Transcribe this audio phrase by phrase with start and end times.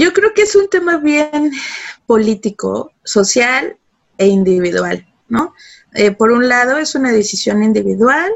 [0.00, 1.52] Yo creo que es un tema bien
[2.06, 3.76] político, social
[4.16, 5.52] e individual, ¿no?
[5.94, 8.32] Eh, por un lado es una decisión individual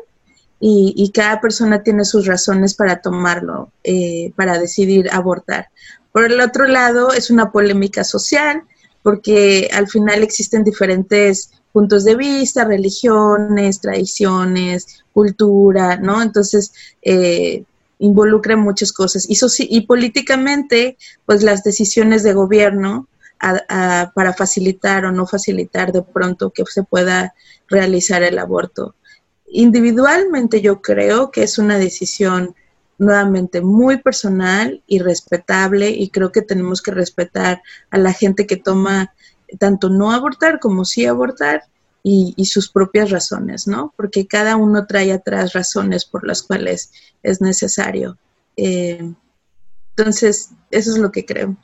[0.60, 5.70] y, cada persona tiene sus razones para tomarlo, eh, para decidir abortar.
[6.12, 8.64] Por el otro lado es una polémica social
[9.02, 16.20] porque al final existen diferentes puntos de vista, religiones, tradiciones, cultura, ¿no?
[16.20, 17.64] Entonces, eh,
[18.04, 19.26] involucra muchas cosas.
[19.28, 19.36] Y,
[19.76, 23.08] y políticamente, pues las decisiones de gobierno
[24.14, 27.34] para facilitar o no facilitar de pronto que se pueda
[27.68, 28.94] realizar el aborto.
[29.46, 32.54] Individualmente yo creo que es una decisión
[32.96, 38.56] nuevamente muy personal y respetable y creo que tenemos que respetar a la gente que
[38.56, 39.12] toma
[39.58, 41.64] tanto no abortar como sí abortar
[42.06, 43.94] y, sus propias razones, ¿no?
[43.96, 46.92] Porque cada uno trae atrás razones por las cuales
[47.22, 48.18] es necesario.
[48.58, 49.10] Eh,
[49.96, 51.56] entonces, eso es lo que creo.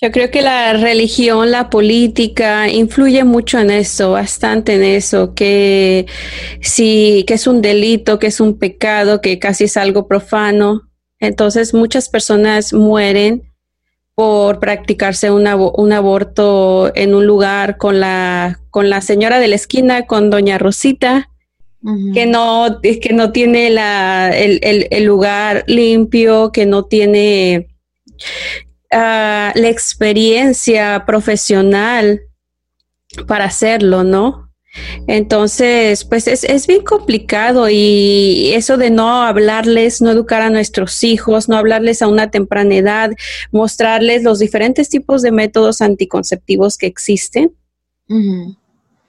[0.00, 6.06] Yo creo que la religión, la política influye mucho en eso, bastante en eso, que
[6.60, 10.82] sí, que es un delito, que es un pecado, que casi es algo profano.
[11.18, 13.47] Entonces muchas personas mueren
[14.18, 20.06] por practicarse un aborto en un lugar con la, con la señora de la esquina,
[20.06, 21.30] con doña Rosita,
[22.12, 24.58] que no, que no tiene la, el,
[24.90, 27.68] el lugar limpio, que no tiene
[28.90, 32.22] Ah, la experiencia profesional
[33.26, 34.47] para hacerlo, ¿no?
[35.06, 41.02] Entonces, pues es, es, bien complicado y eso de no hablarles, no educar a nuestros
[41.02, 43.10] hijos, no hablarles a una temprana edad,
[43.50, 47.52] mostrarles los diferentes tipos de métodos anticonceptivos que existen.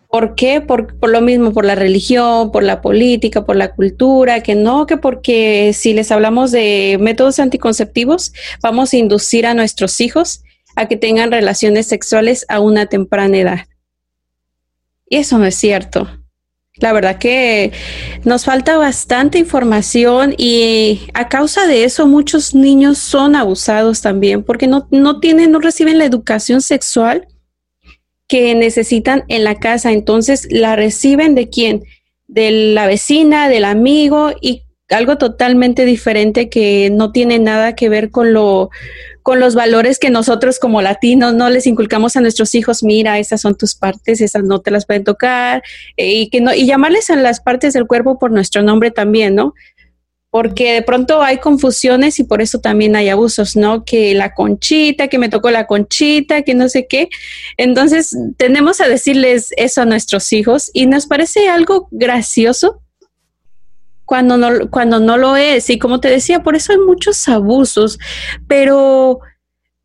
[0.10, 0.60] ¿Por qué?
[0.60, 4.98] Por, lo mismo, por la religión, por la política, por la cultura, que no, que
[4.98, 10.44] porque si les hablamos de métodos anticonceptivos, vamos a inducir a nuestros hijos
[10.76, 13.60] a que tengan relaciones sexuales a una temprana edad.
[15.10, 16.08] Y eso no es cierto.
[16.78, 17.74] La verdad que
[18.24, 24.68] nos falta bastante información y a causa de eso muchos niños son abusados también porque
[24.68, 27.28] no, no tienen, no reciben la educación sexual
[28.28, 29.92] que necesitan en la casa.
[29.92, 31.84] Entonces la reciben de quién?
[32.28, 38.10] De la vecina, del amigo y algo totalmente diferente que no tiene nada que ver
[38.10, 38.70] con lo
[39.24, 43.42] con los valores que nosotros como latinos no les inculcamos a nuestros hijos, mira, esas
[43.42, 45.64] son tus partes, esas no te las pueden tocar,
[45.98, 49.36] eh, y que no, y llamarles a las partes del cuerpo por nuestro nombre también,
[49.36, 49.54] ¿no?
[50.32, 53.84] porque de pronto hay confusiones y por eso también hay abusos, ¿no?
[53.84, 57.10] Que la conchita, que me tocó la conchita, que no sé qué.
[57.58, 62.82] Entonces, tenemos a decirles eso a nuestros hijos y nos parece algo gracioso
[64.10, 65.70] cuando no, cuando no lo es.
[65.70, 68.00] Y como te decía, por eso hay muchos abusos,
[68.48, 69.20] pero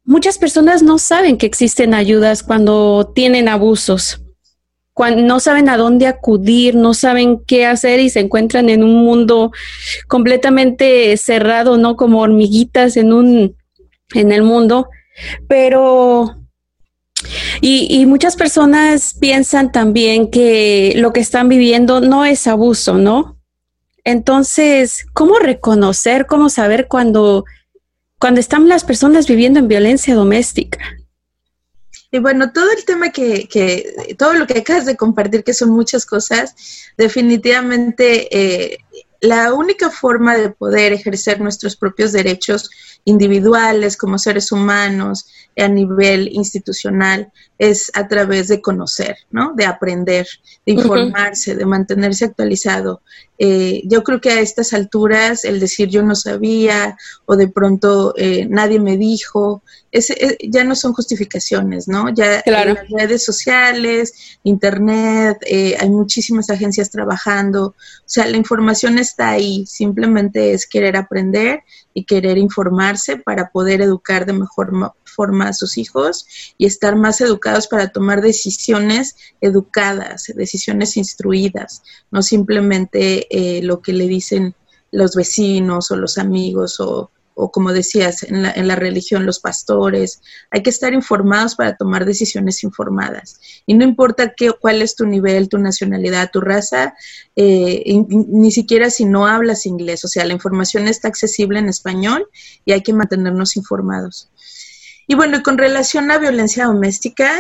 [0.03, 4.23] muchas personas no saben que existen ayudas cuando tienen abusos
[4.95, 9.05] cuando no saben a dónde acudir, no saben qué hacer y se encuentran en un
[9.05, 9.51] mundo
[10.07, 11.97] completamente cerrado, ¿no?
[11.97, 13.57] Como hormiguitas en un,
[14.15, 14.89] en el mundo.
[15.49, 16.37] Pero,
[17.61, 23.35] y, y muchas personas piensan también que lo que están viviendo no es abuso, ¿no?
[24.05, 27.45] Entonces, ¿cómo reconocer, cómo saber cuando,
[28.19, 30.79] cuando están las personas viviendo en violencia doméstica?
[32.11, 35.71] Y bueno, todo el tema que, que, todo lo que acabas de compartir, que son
[35.71, 36.55] muchas cosas,
[36.97, 38.79] definitivamente eh,
[39.21, 42.71] la única forma de poder ejercer nuestros propios derechos
[43.05, 45.27] individuales como seres humanos
[45.57, 49.53] a nivel institucional es a través de conocer, ¿no?
[49.55, 50.27] De aprender,
[50.67, 53.01] de informarse, de mantenerse actualizado.
[53.39, 58.15] Eh, yo creo que a estas alturas el decir yo no sabía o de pronto
[58.17, 62.09] eh, nadie me dijo, eh, ya no son justificaciones, ¿no?
[62.11, 65.39] Ya en las redes sociales, internet,
[65.79, 67.75] hay muchísimas agencias trabajando, o
[68.05, 71.63] sea, la información está ahí, simplemente es querer aprender
[71.93, 74.73] y querer informarse para poder educar de mejor
[75.15, 76.27] forma a sus hijos
[76.59, 83.93] y estar más educados para tomar decisiones educadas, decisiones instruidas, no simplemente eh, lo que
[83.93, 84.55] le dicen
[84.91, 89.41] los vecinos o los amigos o, o como decías, en la, en la, religión, los
[89.41, 90.21] pastores.
[90.51, 93.41] Hay que estar informados para tomar decisiones informadas.
[93.67, 96.95] Y no importa qué, cuál es tu nivel, tu nacionalidad, tu raza,
[97.35, 100.05] eh, ni siquiera si no hablas inglés.
[100.05, 102.29] O sea, la información está accesible en español
[102.65, 104.31] y hay que mantenernos informados.
[105.07, 107.31] Y bueno, con relación a violencia doméstica,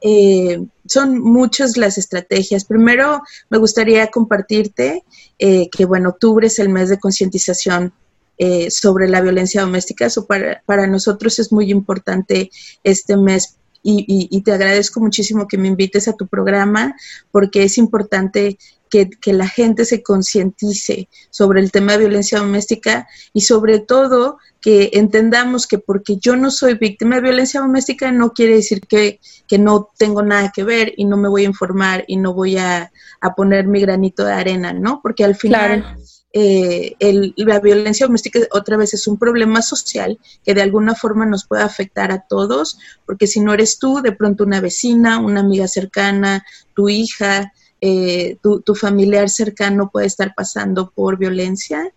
[0.00, 2.64] eh, son muchas las estrategias.
[2.64, 5.04] Primero, me gustaría compartirte
[5.38, 7.92] eh, que, bueno, octubre es el mes de concientización
[8.38, 10.06] eh, sobre la violencia doméstica.
[10.06, 12.50] Eso para, para nosotros es muy importante
[12.82, 16.94] este mes y, te agradezco muchísimo que me invites a tu programa
[17.30, 18.58] porque es importante
[18.88, 24.38] que, que la gente se concientice sobre el tema de violencia doméstica y sobre todo
[24.62, 29.20] que entendamos que porque yo no soy víctima de violencia doméstica no quiere decir que,
[29.48, 32.56] que no tengo nada que ver y no me voy a informar y no voy
[32.56, 35.00] a, a poner mi granito de arena, ¿no?
[35.02, 35.96] Porque al final
[36.34, 36.96] eh,
[37.36, 41.62] la violencia doméstica otra vez es un problema social que de alguna forma nos puede
[41.62, 46.44] afectar a todos, porque si no eres tú, de pronto una vecina, una amiga cercana,
[46.74, 51.92] tu hija, eh, tu, familiar cercano puede estar pasando por violencia.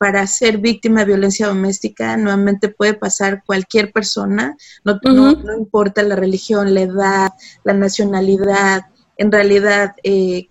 [0.00, 6.16] Para ser víctima de violencia doméstica, nuevamente puede pasar cualquier persona, no, no, importa la
[6.16, 7.32] religión, la edad,
[7.64, 8.86] la nacionalidad,
[9.18, 10.48] en realidad eh,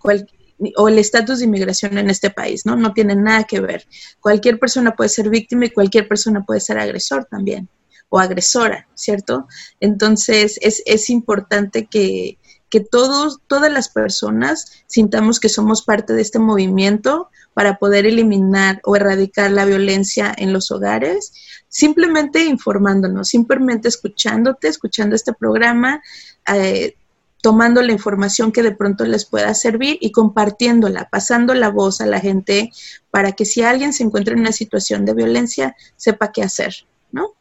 [0.76, 2.76] o el estatus de inmigración en este país, ¿no?
[2.76, 3.88] No tiene nada que ver.
[4.20, 7.68] Cualquier persona puede ser víctima y cualquier persona puede ser agresor también
[8.08, 9.48] o agresora, ¿cierto?
[9.80, 12.38] Entonces es, es importante que,
[12.70, 18.80] que todos, todas las personas sintamos que somos parte de este movimiento para poder eliminar
[18.84, 21.32] o erradicar la violencia en los hogares,
[21.68, 26.00] simplemente informándonos, simplemente escuchándote, escuchando este programa,
[26.46, 26.94] eh,
[27.42, 32.06] tomando la información que de pronto les pueda servir y compartiéndola, pasando la voz a
[32.06, 32.70] la gente
[33.10, 36.74] para que si alguien se encuentra en una situación de violencia, sepa qué hacer,
[37.12, 37.34] ¿no?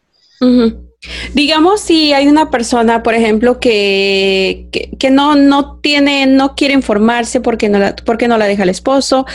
[1.34, 4.68] Digamos si hay una persona, por ejemplo, que,
[5.00, 8.70] que, no, no tiene, no quiere informarse porque no la, porque no la deja el
[8.70, 9.26] esposo,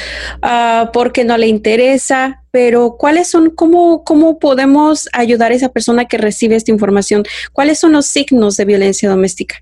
[0.43, 6.05] uh, porque no le interesa, pero ¿cuáles son, cómo, cómo podemos ayudar a esa persona
[6.05, 7.25] que recibe esta información?
[7.53, 9.57] ¿Cuáles son los signos de violencia doméstica?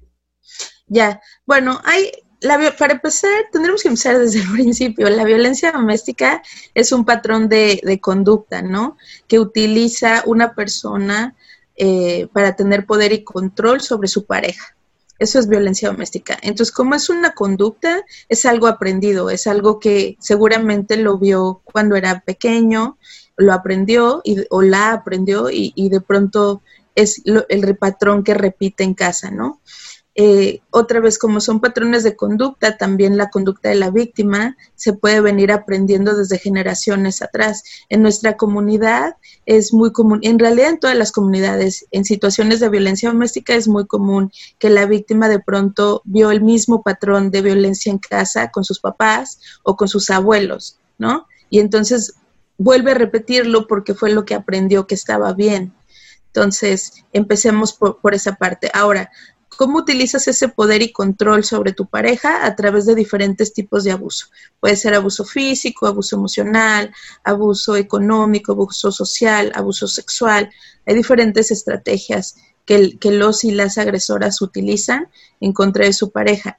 [0.88, 2.10] Ya, bueno, hay,
[2.42, 5.08] la, para empezar, tendremos que empezar desde el principio.
[5.08, 6.42] La violencia doméstica
[6.74, 8.96] es un patrón de, de conducta, ¿no?
[9.26, 11.34] Que utiliza una persona
[11.76, 14.76] eh, para tener poder y control sobre su pareja.
[15.18, 16.36] Eso es violencia doméstica.
[16.42, 21.96] Entonces, como es una conducta, es algo aprendido, es algo que seguramente lo vio cuando
[21.96, 22.98] era pequeño,
[23.36, 26.62] lo aprendió y, o la aprendió y, y de pronto
[26.94, 29.60] es el patrón que repite en casa, ¿no?
[30.14, 34.92] Eh, otra vez, como son patrones de conducta, también la conducta de la víctima se
[34.92, 37.64] puede venir aprendiendo desde generaciones atrás.
[37.88, 39.16] En nuestra comunidad
[39.46, 43.68] es muy común, en realidad en todas las comunidades, en situaciones de violencia doméstica es
[43.68, 48.50] muy común que la víctima de pronto vio el mismo patrón de violencia en casa
[48.50, 51.26] con sus papás o con sus abuelos, ¿no?
[51.48, 52.14] Y entonces
[52.58, 55.72] vuelve a repetirlo porque fue lo que aprendió que estaba bien.
[56.26, 58.70] Entonces, empecemos por, por, esa parte.
[58.72, 59.10] Ahora,
[59.62, 62.44] ¿Cómo utilizas ese poder y control sobre tu pareja?
[62.44, 64.26] A través de diferentes tipos de abuso.
[64.58, 66.92] Puede ser abuso físico, abuso emocional,
[67.22, 70.50] abuso económico, abuso social, abuso sexual.
[70.84, 72.34] Hay diferentes estrategias
[72.66, 75.06] que, los y las agresoras utilizan
[75.40, 76.58] en contra de su pareja.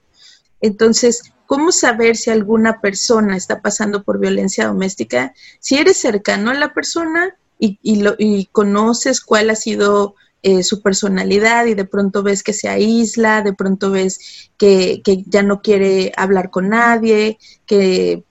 [0.61, 5.33] Entonces, ¿cómo saber si alguna persona está pasando por violencia doméstica?
[5.59, 10.15] Si eres cercano a la persona y conoces cuál ha sido
[10.45, 15.41] eh, su personalidad y de pronto ves que se aísla, de pronto ves que, ya
[15.41, 18.25] no quiere hablar con nadie, que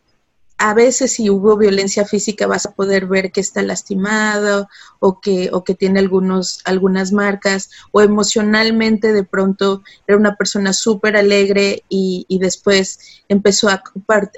[0.58, 4.68] a veces si hubo violencia física vas a poder ver que está lastimado
[5.00, 10.74] o que, o que tiene algunos, algunas marcas o emocionalmente de pronto era una persona
[10.74, 13.82] súper alegre y, y, después empezó a,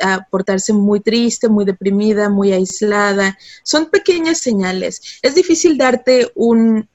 [0.01, 3.37] a, portarse muy triste, muy deprimida, muy aislada.
[3.65, 5.19] Son pequeñas señales.
[5.23, 6.89] Es difícil darte un,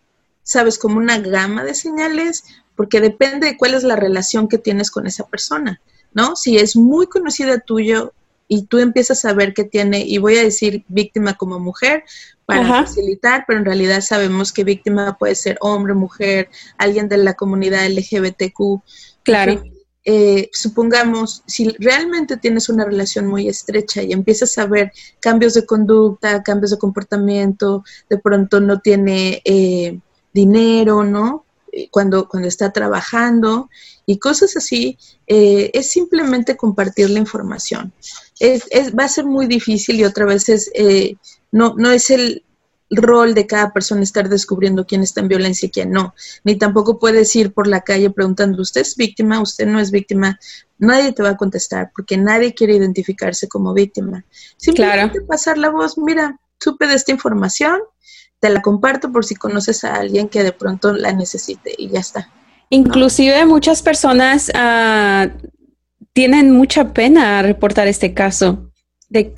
[0.49, 2.43] sabes, como una gama de señales,
[2.75, 5.79] porque depende de cuál es la relación que tienes con esa persona,
[6.11, 6.35] ¿no?
[6.35, 8.13] Si es muy conocida tuyo
[8.47, 12.03] y tú empiezas a ver que tiene, y voy a decir víctima como mujer
[12.47, 17.35] para facilitar, pero en realidad sabemos que víctima puede ser hombre, mujer, alguien de la
[17.35, 18.81] comunidad LGBTQ.
[19.21, 19.63] Claro.
[20.03, 25.67] Eh, supongamos, si realmente tienes una relación muy estrecha y empiezas a ver cambios de
[25.67, 29.99] conducta, cambios de comportamiento, de pronto no tiene eh,
[30.33, 31.45] dinero, ¿no?
[31.71, 33.69] Eh, cuando, cuando está trabajando
[34.05, 37.93] y cosas así, eh, es simplemente compartir la información.
[38.39, 41.17] Es, es, va a ser muy difícil y otra vez es, eh,
[41.51, 42.43] no, no es el
[42.89, 46.15] rol de cada persona estar descubriendo quién está en violencia y quién no.
[46.43, 49.41] Ni tampoco puedes ir por la calle preguntando, ¿usted es víctima?
[49.41, 50.39] ¿Usted no es víctima?
[50.79, 54.25] Nadie te va a contestar porque nadie quiere identificarse como víctima.
[54.57, 57.79] Simplemente pasar la voz, mira, supe de esta información,
[58.39, 62.00] te la comparto por si conoces a alguien que de pronto la necesite y ya
[62.00, 62.29] está.
[62.69, 65.29] Inclusive muchas personas uh,
[66.13, 68.72] tienen mucha pena reportar este caso.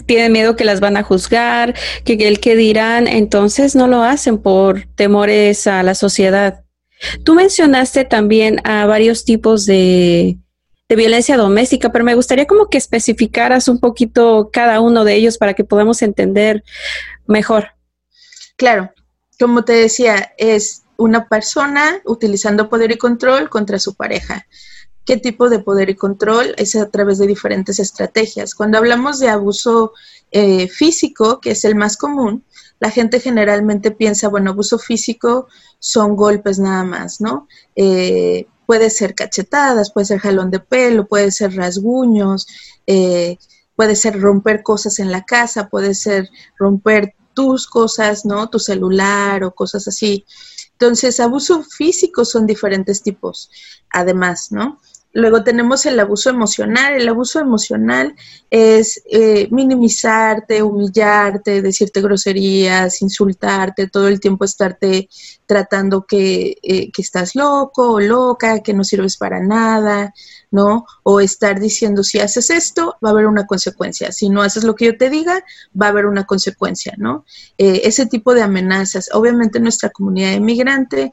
[0.06, 4.38] tienen miedo que las van a juzgar, que el que dirán, entonces no lo hacen
[4.38, 6.64] por temores a la sociedad.
[7.24, 10.38] Tú mencionaste también a varios tipos de,
[10.90, 15.38] de violencia doméstica, pero me gustaría como que especificaras un poquito cada uno de ellos
[15.38, 16.64] para que podamos entender
[17.26, 17.70] mejor.
[18.62, 18.92] Claro,
[19.40, 24.46] como te decía, es una persona utilizando poder y control contra su pareja
[25.04, 28.54] qué tipo de poder y control es a través de diferentes estrategias.
[28.54, 29.94] Cuando hablamos de abuso
[30.30, 32.44] eh, físico, que es el más común,
[32.80, 35.48] la gente generalmente piensa, bueno, abuso físico
[35.80, 37.48] son golpes nada más, ¿no?
[37.76, 42.46] Eh, puede ser cachetadas, puede ser jalón de pelo, puede ser rasguños,
[42.86, 43.40] eh,
[43.76, 48.50] puede ser romper cosas en la casa, puede ser romper tus cosas, ¿no?
[48.50, 50.26] Tu celular o cosas así.
[50.72, 53.50] Entonces, abuso físico son diferentes tipos,
[53.92, 54.80] además, ¿no?
[55.14, 56.94] Luego tenemos el abuso emocional.
[56.94, 58.16] El abuso emocional
[58.50, 65.10] es eh, minimizarte, humillarte, decirte groserías, insultarte, todo el tiempo estarte
[65.46, 70.14] tratando que, eh, que estás loco o loca, que no sirves para nada,
[70.50, 70.86] ¿no?
[71.04, 74.14] O estar diciendo, si haces esto, va a haber una consecuencia.
[74.14, 75.44] Si no haces lo que yo te diga,
[75.80, 77.26] va a haber una consecuencia, ¿no?
[77.58, 79.10] Eh, ese tipo de amenazas.
[79.14, 81.12] Obviamente nuestra comunidad inmigrante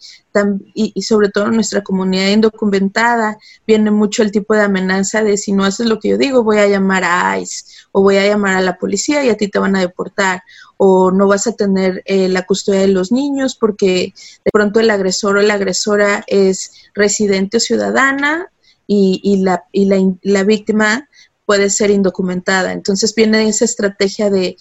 [0.74, 5.52] y, y, sobre todo nuestra comunidad indocumentada viene mucho el tipo de amenaza de si
[5.52, 8.56] no haces lo que yo digo, voy a llamar a ICE o voy a llamar
[8.56, 10.42] a la policía y a ti te van a deportar
[10.76, 14.12] o no vas a tener eh, la custodia de los niños porque
[14.44, 18.50] de pronto el agresor o la agresora es residente o ciudadana
[18.86, 21.08] y, y, la, y la, la, víctima
[21.44, 22.72] puede ser indocumentada.
[22.72, 24.56] Entonces viene esa estrategia de,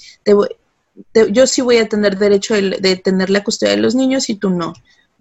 [1.32, 4.36] yo sí voy a tener derecho de, de, tener la custodia de los niños y
[4.36, 4.74] tú no,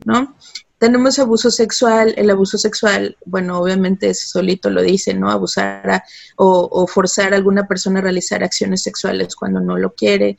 [0.04, 0.34] ¿no?
[0.78, 5.30] Tenemos abuso sexual, el abuso sexual, bueno, obviamente solito lo dice, ¿no?
[5.30, 6.02] Abusar
[6.36, 10.36] o, o forzar a alguna persona a realizar acciones sexuales cuando no lo quiere.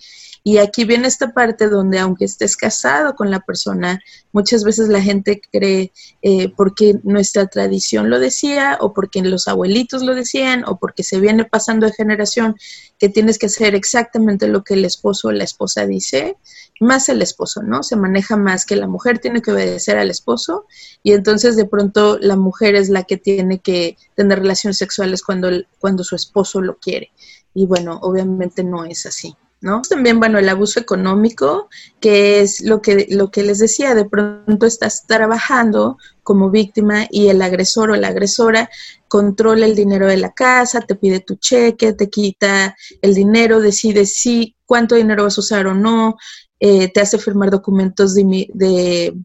[0.48, 4.00] Y aquí viene esta parte donde aunque estés casado con la persona,
[4.32, 5.92] muchas veces la gente cree
[6.22, 11.20] eh, porque nuestra tradición lo decía o porque los abuelitos lo decían o porque se
[11.20, 12.56] viene pasando de generación
[12.98, 16.38] que tienes que hacer exactamente lo que el esposo o la esposa dice,
[16.80, 17.84] más el esposo, ¿no?
[17.84, 20.66] Se maneja más que la mujer tiene que obedecer al esposo
[21.04, 25.50] y entonces de pronto la mujer es la que tiene que tener relaciones sexuales cuando,
[25.80, 27.12] cuando su esposo lo quiere.
[27.54, 29.36] Y bueno, obviamente no es así.
[29.60, 29.82] ¿no?
[29.82, 31.70] También, bueno, el abuso económico,
[32.00, 37.30] que es lo que, lo que les decía, de pronto estás trabajando como víctima y
[37.30, 38.70] el agresor o la agresora
[39.08, 44.06] controla el dinero de la casa, te pide tu cheque, te quita el dinero, decide
[44.06, 46.18] si cuánto dinero vas a usar o no,
[46.60, 49.16] eh, te hace firmar documentos de, de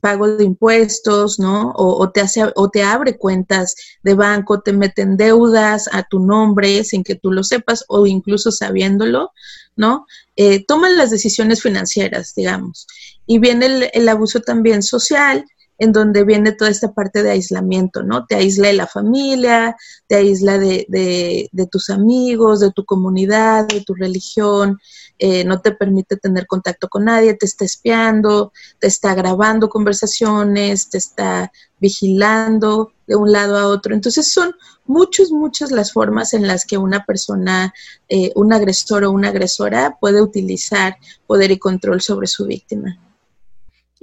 [0.00, 1.72] pago de impuestos, ¿no?
[1.76, 6.84] O, te hace, o te abre cuentas de banco, te meten deudas a tu nombre
[6.84, 9.32] sin que tú lo sepas o incluso sabiéndolo,
[9.76, 10.06] ¿no?
[10.36, 12.86] Eh, toman las decisiones financieras, digamos.
[13.26, 15.44] Y viene el, el, abuso también social,
[15.78, 18.26] en donde viene toda esta parte de aislamiento, ¿no?
[18.26, 19.76] Te aísla de la familia,
[20.06, 24.78] te aísla de, de, de tus amigos, de tu comunidad, de tu religión,
[25.24, 30.90] eh, no te permite tener contacto con nadie, te está espiando, te está grabando conversaciones,
[30.90, 33.94] te está vigilando de un lado a otro.
[33.94, 37.72] Entonces son muchas, muchas las formas en las que una persona,
[38.08, 40.96] eh, un agresor o una agresora puede utilizar
[41.28, 42.98] poder y control sobre su víctima.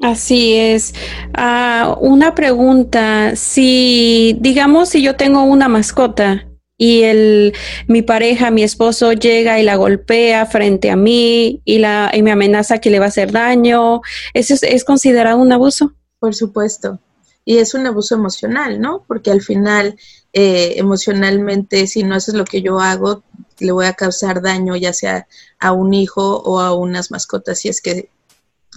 [0.01, 0.93] Así es.
[1.37, 7.53] Uh, una pregunta, si digamos si yo tengo una mascota y el,
[7.87, 12.31] mi pareja, mi esposo llega y la golpea frente a mí y, la, y me
[12.31, 13.99] amenaza que le va a hacer daño,
[14.33, 15.93] ¿eso es, considerado un abuso?
[16.19, 16.99] Por supuesto.
[17.43, 19.03] Y es un abuso emocional, ¿no?
[19.05, 19.97] Porque al final,
[20.31, 23.23] eh, emocionalmente, si no haces lo que yo hago,
[23.59, 25.27] le voy a causar daño ya sea
[25.59, 28.09] a un hijo o a unas mascotas si es que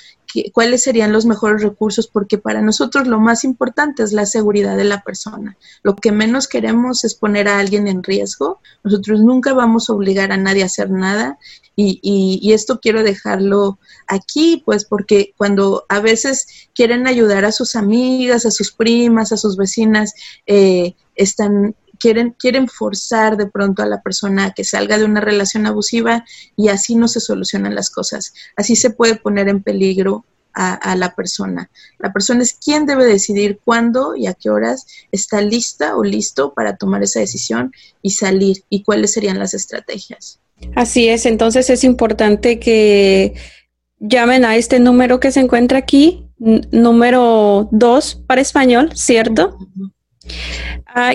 [0.52, 4.85] cuáles serían los mejores recursos, porque para nosotros lo más importante es la seguridad de
[4.85, 5.56] la persona.
[5.82, 8.61] Lo que menos queremos es poner a alguien en riesgo.
[8.85, 11.38] Nosotros nunca vamos a obligar a nadie a hacer nada
[11.80, 17.76] y, y, esto quiero dejarlo aquí, pues porque cuando a veces quieren ayudar a sus
[17.76, 20.12] amigas, a sus primas, a sus vecinas,
[20.47, 25.21] eh, están quieren, quieren forzar de pronto a la persona a que salga de una
[25.21, 26.25] relación abusiva
[26.57, 28.33] y así no se solucionan las cosas.
[28.57, 30.25] Así se puede poner en peligro
[30.59, 31.71] a, la persona.
[31.99, 36.52] La persona es quien debe decidir cuándo y a qué horas está lista o listo
[36.52, 40.40] para tomar esa decisión y salir y cuáles serían las estrategias.
[40.75, 43.35] Así es, entonces es importante que
[44.00, 49.57] llamen a este número que se encuentra aquí, número 2 para español, ¿cierto?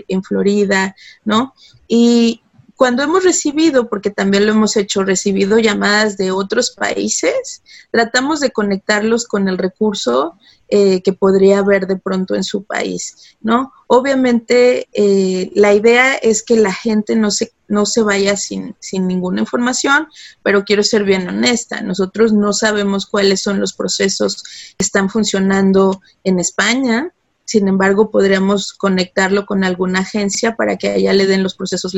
[0.09, 1.55] en Florida, ¿no?
[1.89, 2.43] Y,
[2.77, 8.51] cuando hemos recibido, porque también lo hemos hecho, recibido llamadas de otros países, tratamos de
[8.51, 10.37] conectarlos con el recurso
[10.69, 13.73] eh, que podría haber de pronto en su país, ¿no?
[13.87, 19.07] Obviamente, eh, la idea es que la gente no se, no se vaya sin, sin
[19.07, 20.09] ninguna información,
[20.43, 24.43] pero quiero ser bien honesta, nosotros no sabemos cuáles son los procesos
[24.79, 27.13] que están funcionando en España,
[27.45, 31.95] sin embargo, podríamos conectarlo con alguna agencia para que allá le den los procesos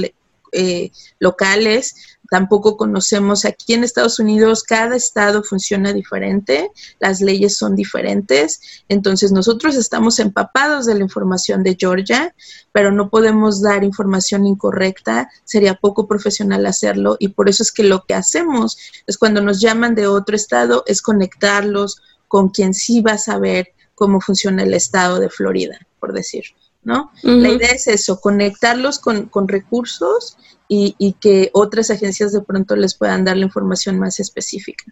[0.52, 1.94] eh, locales.
[2.30, 9.30] Tampoco conocemos aquí en Estados Unidos, cada estado funciona diferente, las leyes son diferentes, entonces
[9.30, 12.34] nosotros estamos empapados de la información de Georgia,
[12.72, 17.84] pero no podemos dar información incorrecta, sería poco profesional hacerlo y por eso es que
[17.84, 23.00] lo que hacemos es cuando nos llaman de otro estado es conectarlos con quien sí
[23.00, 26.44] va a saber cómo funciona el estado de Florida, por decir.
[26.84, 27.10] ¿No?
[27.22, 30.36] La idea es eso, conectarlos con, recursos
[30.68, 34.84] y, que otras agencias de pronto les puedan dar la información más específica.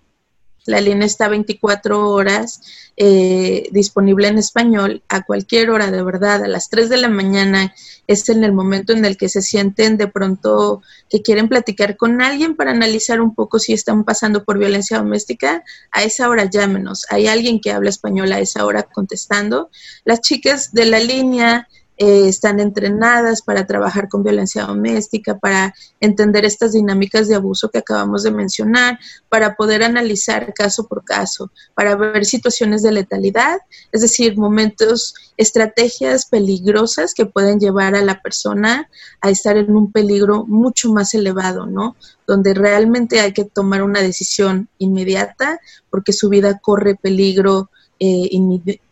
[0.64, 2.61] La línea está 24 horas
[2.96, 7.74] eh, disponible en español a cualquier hora, de verdad, a las 3 de la mañana
[8.07, 12.20] es en el momento en el que se sienten de pronto que quieren platicar con
[12.20, 17.07] alguien para analizar un poco si están pasando por violencia doméstica, a esa hora llámenos.
[17.11, 19.70] Hay alguien que habla español a esa hora contestando.
[20.05, 21.68] Las chicas de la línea
[22.03, 27.79] eh, están entrenadas para trabajar con violencia doméstica, para entender estas dinámicas de abuso que
[27.79, 33.61] acabamos de mencionar, para poder analizar caso por caso, para ver situaciones de letalidad,
[33.93, 38.88] es decir, momentos, estrategias peligrosas que pueden llevar a la persona
[39.21, 41.95] a estar en un peligro mucho más elevado, ¿no?
[42.27, 48.29] Donde realmente hay que tomar una decisión inmediata porque su vida corre peligro eh,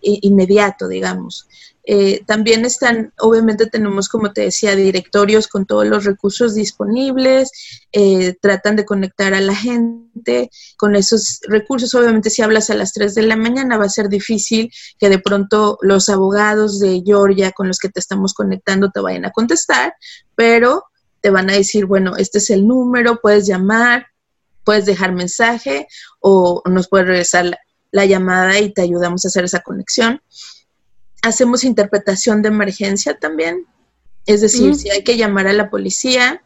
[0.01, 1.49] inmediato, digamos.
[1.93, 7.51] Eh, también están, obviamente tenemos, como te decía, directorios con todos los recursos disponibles,
[7.91, 11.93] eh, tratan de conectar a la gente con esos recursos.
[11.95, 15.19] Obviamente si hablas a las 3 de la mañana va a ser difícil que de
[15.19, 19.95] pronto los abogados de Georgia con los que te estamos conectando te vayan a contestar,
[20.37, 20.85] pero
[21.21, 24.07] te van a decir, bueno, este es el número, puedes llamar,
[24.63, 25.89] puedes dejar mensaje
[26.21, 27.59] o nos puedes regresar
[27.91, 30.23] la llamada y te ayudamos a hacer esa conexión
[31.23, 33.67] hacemos interpretación de emergencia también.
[34.27, 36.43] Es decir, si hay que llamar a la policía,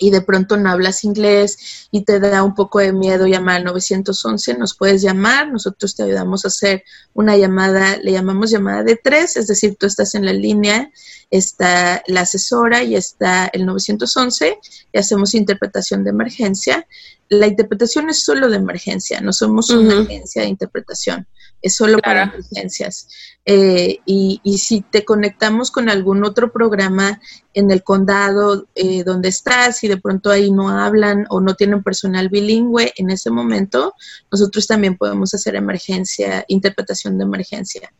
[0.00, 3.64] y de pronto no hablas inglés y te da un poco de miedo llamar al
[3.64, 8.96] 911, nos puedes llamar, nosotros te ayudamos a hacer una llamada, le llamamos llamada de
[8.96, 10.90] tres, es decir, tú estás en la línea,
[11.30, 14.58] está la asesora y está el 911
[14.92, 16.86] y hacemos interpretación de emergencia.
[17.28, 21.28] La interpretación es solo de emergencia, no somos una agencia de interpretación
[21.62, 23.08] es solo para emergencias.
[23.46, 27.20] Eh, y, y, si te conectamos con algún otro programa
[27.54, 31.82] en el condado eh, donde estás y de pronto ahí no hablan o no tienen
[31.82, 33.94] personal bilingüe en ese momento,
[34.30, 37.92] nosotros también podemos hacer emergencia, interpretación de emergencia.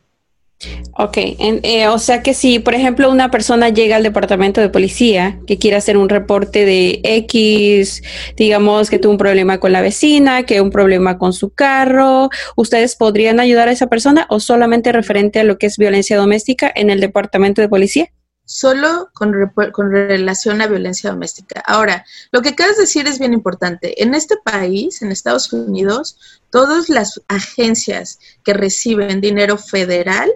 [0.93, 5.39] Ok, eh, o sea que si, por ejemplo, una persona llega al departamento de policía
[5.47, 8.03] que quiere hacer un reporte de X,
[8.37, 12.95] digamos que tuvo un problema con la vecina, que un problema con su carro, ¿ustedes
[12.95, 16.89] podrían ayudar a esa persona o solamente referente a lo que es violencia doméstica en
[16.89, 18.11] el departamento de policía?
[18.45, 19.33] Solo con,
[19.71, 21.63] con relación a violencia doméstica.
[21.65, 24.03] Ahora, lo que acabas de decir es bien importante.
[24.03, 30.29] En este país, en Estados Unidos, todas las agencias que reciben dinero federal,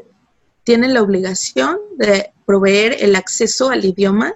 [0.66, 4.34] tienen la obligación de proveer el acceso al idioma,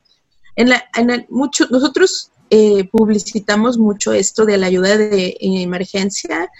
[0.56, 6.52] En la, en el, mucho, nosotros eh, publicitamos mucho esto de la ayuda de emergencia,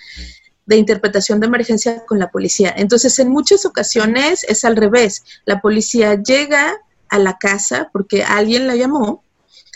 [0.66, 2.74] de interpretación de emergencia con la policía.
[2.76, 5.24] Entonces, en muchas ocasiones es al revés.
[5.46, 6.78] La policía llega
[7.10, 9.24] a la casa porque alguien la llamó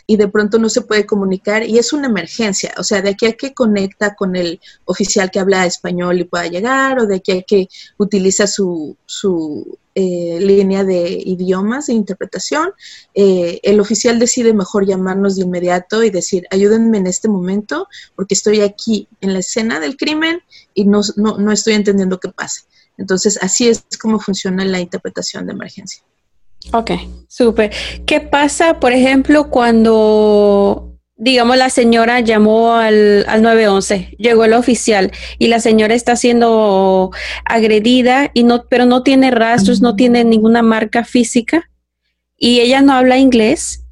[0.07, 2.73] y de pronto no se puede comunicar y es una emergencia.
[2.79, 6.47] O sea, de aquí a que conecta con el oficial que habla español y pueda
[6.47, 12.69] llegar, o de aquí a que utiliza su, su eh, línea de idiomas de interpretación,
[13.15, 18.35] eh, el oficial decide mejor llamarnos de inmediato y decir, ayúdenme en este momento porque
[18.35, 20.43] estoy aquí en la escena del crimen
[20.75, 22.61] y no, no, estoy entendiendo qué pasa.
[22.99, 26.03] Entonces, así es como funciona la interpretación de emergencia.
[26.73, 26.91] Ok,
[27.27, 27.71] súper.
[28.05, 30.86] ¿Qué pasa, por ejemplo, cuando
[31.17, 37.11] digamos, la señora llamó al, al 911, llegó el oficial y la señora está siendo
[37.43, 41.69] agredida, y no, pero no tiene rastros, no tiene ninguna marca física
[42.37, 43.83] y ella no habla inglés.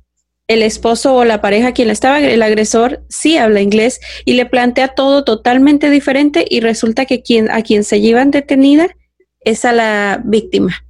[0.48, 4.90] El esposo o la pareja quien estaba, el agresor, sí habla inglés y le plantea
[4.90, 8.96] todo totalmente diferente y resulta que quien, a quien se llevan detenida
[9.40, 10.85] es a la víctima.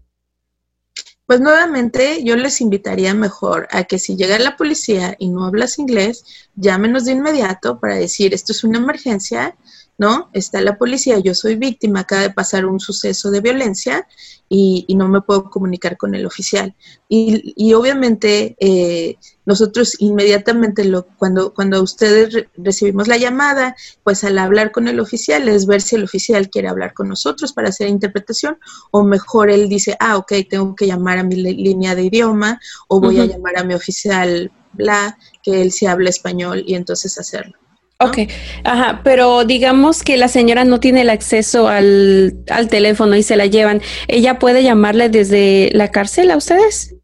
[1.25, 5.79] Pues nuevamente yo les invitaría mejor a que si llega la policía y no hablas
[5.79, 6.23] inglés,
[6.55, 9.55] llámenos de inmediato para decir esto es una emergencia,
[9.97, 10.29] ¿no?
[10.33, 14.05] Está la policía, yo soy víctima, acaba de pasar un suceso de violencia
[14.49, 16.75] y, no me puedo comunicar con el oficial.
[17.09, 24.71] Y, obviamente eh, nosotros inmediatamente lo, cuando, cuando ustedes recibimos la llamada, pues al hablar
[24.71, 28.57] con el oficial es ver si el oficial quiere hablar con nosotros para hacer interpretación
[28.91, 32.99] o mejor él dice, ah, ok, tengo que llamar a mi línea de idioma o
[32.99, 37.57] voy a llamar a mi oficial, bla, que él sí habla español y entonces hacerlo.
[37.97, 38.17] Ok,
[38.65, 43.37] ajá, pero digamos que la señora no tiene el acceso al, al, teléfono y se
[43.37, 43.81] la llevan.
[44.09, 46.95] ¿Ella puede llamarle desde la cárcel a ustedes?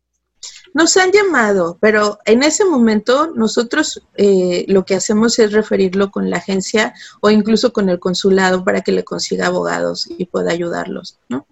[0.74, 6.30] Nos han llamado, pero en ese momento nosotros eh, lo que hacemos es referirlo con
[6.30, 11.20] la agencia o incluso con el consulado para que le consiga abogados y pueda ayudarlos,
[11.30, 11.46] ¿no?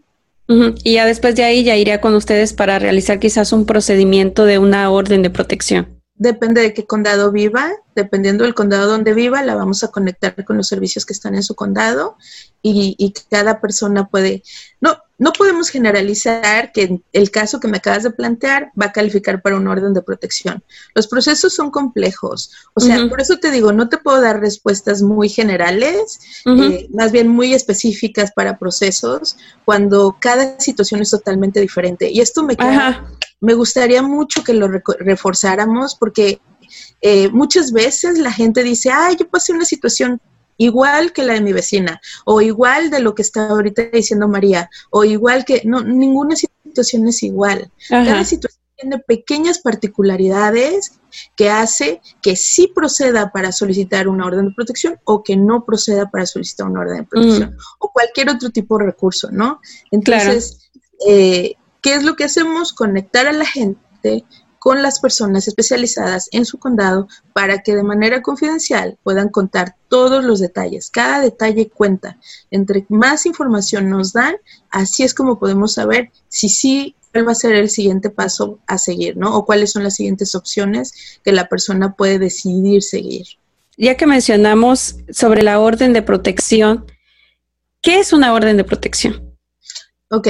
[0.84, 4.58] Y ya después de ahí ya iría con ustedes para realizar quizás un procedimiento de
[4.58, 9.56] una orden de protección depende de qué condado viva, dependiendo del condado donde viva, la
[9.56, 12.18] vamos a conectar con los servicios que están en su condado
[12.62, 14.44] y, cada persona puede,
[14.82, 19.42] no, no podemos generalizar que el caso que me acabas de plantear va a calificar
[19.42, 20.64] para un orden de protección.
[20.96, 22.52] Los procesos son complejos.
[22.74, 27.12] O sea, por eso te digo, no te puedo dar respuestas muy generales, eh, más
[27.12, 32.10] bien muy específicas para procesos, cuando cada situación es totalmente diferente.
[32.10, 32.56] Y esto me,
[33.42, 36.40] me gustaría mucho que lo reforzáramos porque
[37.02, 40.22] eh, muchas veces la gente dice, ay, yo pasé una situación
[40.60, 44.70] igual que la de mi vecina, o igual de lo que está ahorita diciendo María,
[44.92, 47.72] o igual que, no, ninguna situación es igual.
[47.88, 51.00] Cada situación tiene pequeñas particularidades
[51.36, 56.10] que hace que sí proceda para solicitar una orden de protección o que no proceda
[56.12, 57.58] para solicitar una orden de protección, mm.
[57.80, 59.62] o cualquier otro tipo de recurso, ¿no?
[59.92, 60.70] Entonces,
[61.08, 62.74] eh, ¿qué es lo que hacemos?
[62.74, 64.26] Conectar a la gente
[64.60, 70.24] con las personas especializadas en su condado para que de manera confidencial puedan contar todos
[70.24, 70.90] los detalles.
[70.90, 72.18] Cada detalle cuenta.
[72.52, 74.36] Entre más información nos dan,
[74.70, 78.78] así es como podemos saber si sí cuál va a ser el siguiente paso a
[78.78, 79.36] seguir, ¿no?
[79.36, 83.26] O cuáles son las siguientes opciones que la persona puede decidir seguir.
[83.78, 86.86] Ya que mencionamos sobre la orden de protección,
[87.82, 89.29] ¿qué es una orden de protección?
[90.12, 90.28] Ok,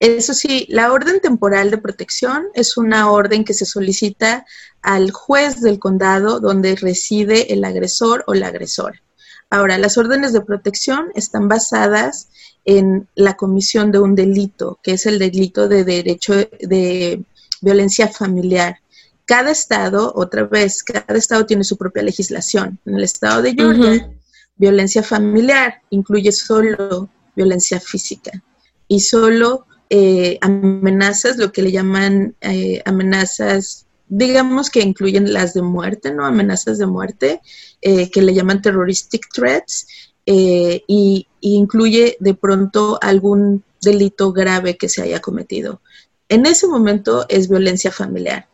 [0.00, 4.44] eso sí, la orden temporal de protección es una orden que se solicita
[4.82, 9.00] al juez del condado donde reside el agresor o la agresora.
[9.48, 12.28] Ahora, las órdenes de protección están basadas
[12.64, 17.24] en la comisión de un delito, que es el delito de derecho de
[17.60, 18.78] violencia familiar.
[19.26, 22.80] Cada estado, otra vez, cada estado tiene su propia legislación.
[22.84, 24.10] En el estado de Georgia,
[24.56, 28.42] violencia familiar incluye solo violencia física
[28.90, 35.62] y solo eh, amenazas, lo que le llaman eh, amenazas, digamos que incluyen las de
[35.62, 36.26] muerte, ¿no?
[36.26, 37.40] Amenazas de muerte,
[37.82, 39.86] eh, que le llaman terroristic threats,
[40.26, 45.80] y, incluye de pronto algún delito grave que se haya cometido.
[46.28, 48.48] En ese momento es violencia familiar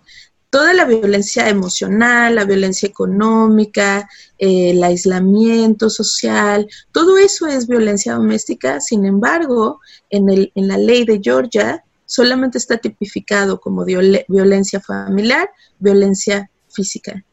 [0.51, 8.15] toda la violencia emocional, la violencia económica, eh, el aislamiento social, todo eso es violencia
[8.15, 8.81] doméstica.
[8.81, 9.81] Sin embargo,
[10.11, 17.25] en, el, en la ley de Georgia solamente está tipificado como violencia familiar, violencia física.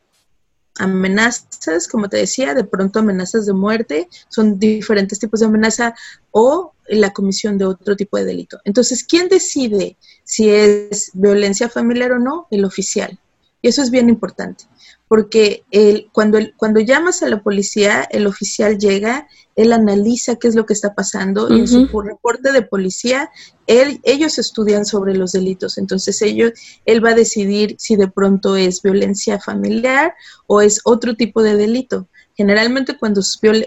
[0.79, 5.95] Amenazas, como te decía, de pronto amenazas de muerte, son diferentes tipos de amenaza
[6.31, 8.59] o la comisión de otro tipo de delito.
[8.65, 12.47] Entonces, ¿quién decide si es violencia familiar o no?
[12.51, 13.19] El oficial.
[13.63, 14.65] Y eso es bien importante,
[15.07, 20.49] porque el, cuando, el, cuando llamas a la policía, el oficial llega, él analiza qué
[20.49, 23.29] es lo que está pasando y en su reporte de policía,
[23.65, 25.77] él, ellos estudian sobre los delitos.
[25.77, 26.51] Entonces, ellos,
[26.85, 30.13] él va a decidir si de pronto es violencia familiar
[30.45, 32.09] o es otro tipo de delito.
[32.35, 33.21] Generalmente cuando,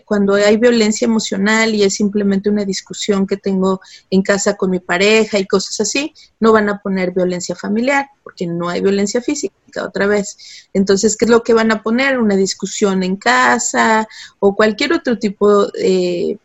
[0.05, 4.81] cuando hay violencia emocional y es simplemente una discusión que tengo en casa con mi
[4.81, 9.85] pareja y cosas así, no van a poner violencia familiar porque no hay violencia física
[9.85, 10.69] otra vez.
[10.73, 12.19] Entonces, ¿qué es lo que van a poner?
[12.19, 14.09] Una discusión en casa
[14.41, 16.39] o cualquier otro tipo de,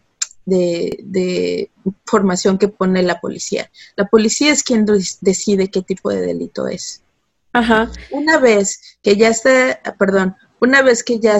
[0.45, 3.71] de información que pone la policía.
[3.95, 4.85] La policía es quien
[5.21, 7.01] decide qué tipo de delito es.
[7.53, 7.91] Ajá.
[8.11, 11.37] Una vez que ya está, perdón, una vez que ya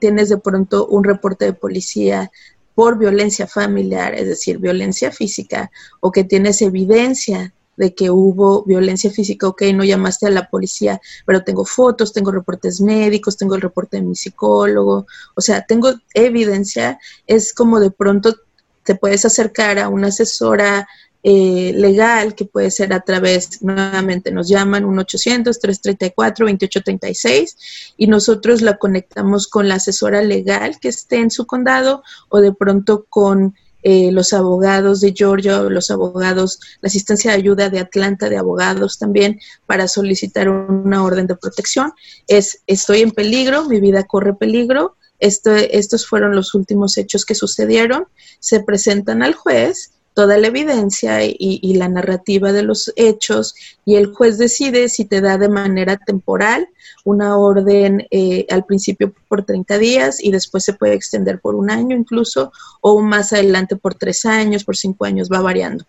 [0.00, 2.30] tienes de pronto un reporte de policía
[2.74, 9.10] por violencia familiar, es decir, violencia física, o que tienes evidencia de que hubo violencia
[9.10, 13.62] física, ok, no llamaste a la policía, pero tengo fotos, tengo reportes médicos, tengo el
[13.62, 18.34] reporte de mi psicólogo, o sea, tengo evidencia, es como de pronto
[18.82, 20.88] te puedes acercar a una asesora
[21.28, 27.56] eh, legal, que puede ser a través, nuevamente nos llaman 1-800-334-2836
[27.96, 32.52] y nosotros la conectamos con la asesora legal que esté en su condado o de
[32.52, 38.28] pronto con eh, los abogados de Georgia los abogados, la asistencia de ayuda de Atlanta
[38.28, 41.92] de abogados también para solicitar una orden de protección.
[42.28, 44.94] Es, estoy en peligro, mi vida corre peligro.
[45.18, 48.06] estos fueron los últimos hechos que sucedieron.
[48.38, 54.14] Se presentan al juez toda la evidencia y, la narrativa de los hechos y el
[54.14, 56.70] juez decide si te da de manera temporal
[57.04, 61.68] una orden eh, al principio por 30 días y después se puede extender por un
[61.68, 62.50] año incluso
[62.80, 65.84] o más adelante por tres años, por cinco años, va variando.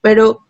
[0.00, 0.46] Pero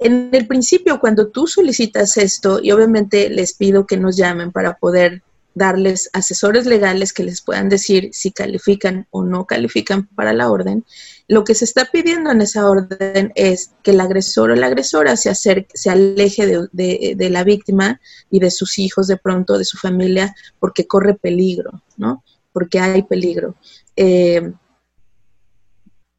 [0.00, 4.78] en el principio, cuando tú solicitas esto, y obviamente les pido que nos llamen para
[4.78, 5.22] poder
[5.58, 10.84] darles asesores legales que les puedan decir si califican o no califican para la orden,
[11.26, 15.16] lo que se está pidiendo en esa orden es que el agresor o la agresora
[15.16, 19.76] se, acerque, se aleje de, la víctima y de sus hijos de pronto, de su
[19.76, 22.24] familia, porque corre peligro, ¿no?
[22.52, 23.56] Porque hay peligro.
[23.94, 24.52] Eh,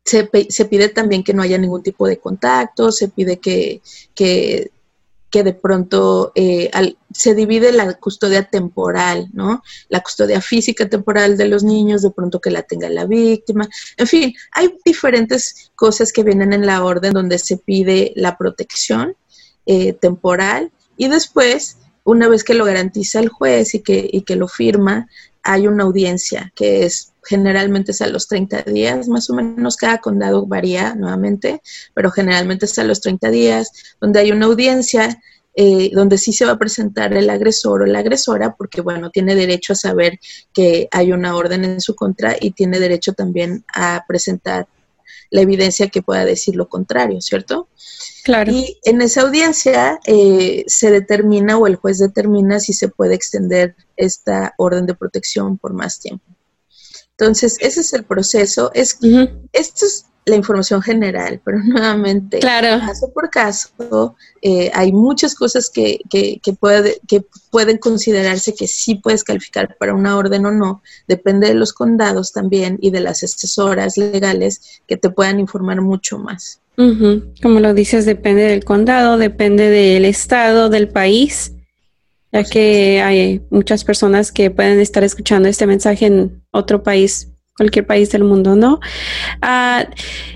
[0.06, 3.82] se, pide también que no haya ningún tipo de contacto, se pide que,
[4.13, 4.71] que,
[5.32, 6.72] de pronto eh,
[7.13, 9.62] se divide la custodia temporal, ¿no?
[9.88, 13.70] La custodia física temporal de los niños, de pronto que la tenga la víctima.
[13.98, 19.15] En fin, hay diferentes cosas que vienen en la orden donde se pide la protección
[19.65, 24.36] eh, temporal y después, una vez que lo garantiza el juez y que, y que
[24.36, 25.08] lo firma,
[25.44, 29.99] hay una audiencia que es generalmente es a los 30 días, más o menos cada
[29.99, 31.62] condado varía nuevamente,
[31.93, 35.21] pero generalmente es a los 30 días, donde hay una audiencia
[35.55, 39.36] eh, donde sí se va a presentar el agresor o la agresora, porque bueno, tiene
[39.36, 40.19] derecho a saber
[40.53, 44.67] que hay una orden en su contra y tiene derecho también a presentar
[45.32, 47.67] la evidencia que pueda decir lo contrario, ¿cierto?
[48.23, 48.51] Claro.
[48.51, 53.75] Y en esa audiencia eh, se determina o el juez determina si se puede extender
[53.97, 56.23] esta orden de protección por más tiempo.
[57.19, 58.71] Entonces, ese es el proceso.
[58.73, 58.97] Es,
[59.51, 65.99] Esto es la información general, pero nuevamente, caso por caso, eh, hay muchas cosas que,
[66.10, 70.82] que, que, puede, que pueden considerarse que sí puedes calificar para una orden o no.
[71.08, 76.19] Depende de los condados también y de las asesoras legales que te puedan informar mucho
[76.19, 76.62] más.
[77.41, 81.51] Como lo dices, depende del condado, depende del estado, del país
[82.32, 87.86] ya que hay muchas personas que pueden estar escuchando este mensaje en otro país, cualquier
[87.86, 88.80] país del mundo, ¿no?
[89.42, 89.88] Ah,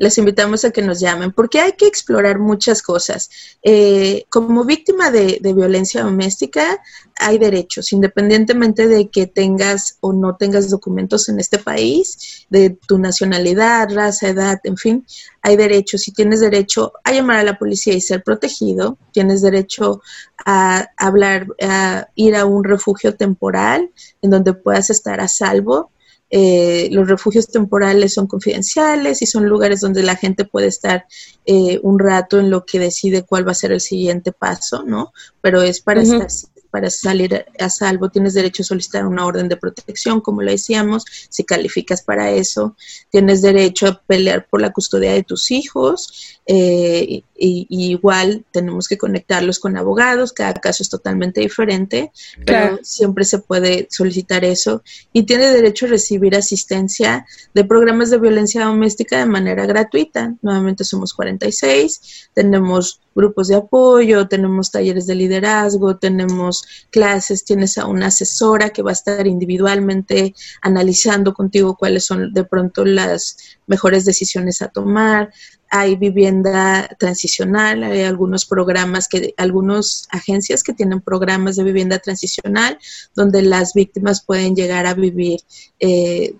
[0.01, 3.29] les invitamos a que nos llamen, porque hay que explorar muchas cosas.
[3.63, 6.83] Eh, como víctima de, violencia doméstica,
[7.19, 12.97] hay derechos, independientemente de que tengas o no tengas documentos en este país, de tu
[12.97, 15.07] nacionalidad, raza, edad, en fin,
[15.43, 16.09] hay derechos.
[16.09, 20.01] Y tienes derecho a llamar a la policía y ser protegido, tienes derecho
[20.47, 23.91] a hablar, a ir a un refugio temporal
[24.23, 25.91] en donde puedas estar a salvo
[26.31, 31.07] eh, los refugios temporales son confidenciales y son lugares donde la gente puede estar
[31.45, 35.13] eh, un rato en lo que decide cuál va a ser el siguiente paso, ¿no?
[35.41, 36.29] Pero es para estar
[36.71, 41.05] para salir a salvo tienes derecho a solicitar una orden de protección, como lo decíamos,
[41.29, 42.77] si calificas para eso,
[43.11, 48.99] tienes derecho a pelear por la custodia de tus hijos, eh, y, igual tenemos que
[48.99, 52.13] conectarlos con abogados, cada caso es totalmente diferente,
[52.45, 57.25] pero siempre se puede solicitar eso y tiene derecho a recibir asistencia
[57.55, 60.35] de programas de violencia doméstica de manera gratuita.
[60.43, 67.87] Nuevamente somos 46, tenemos grupos de apoyo, tenemos talleres de liderazgo, tenemos clases, tienes a
[67.87, 74.05] una asesora que va a estar individualmente analizando contigo cuáles son de pronto las mejores
[74.05, 75.31] decisiones a tomar
[75.71, 82.79] hay vivienda transicional, hay algunos programas que, algunas agencias que tienen programas de vivienda transicional
[83.15, 85.41] donde las víctimas pueden llegar a vivir
[85.79, 86.35] eh,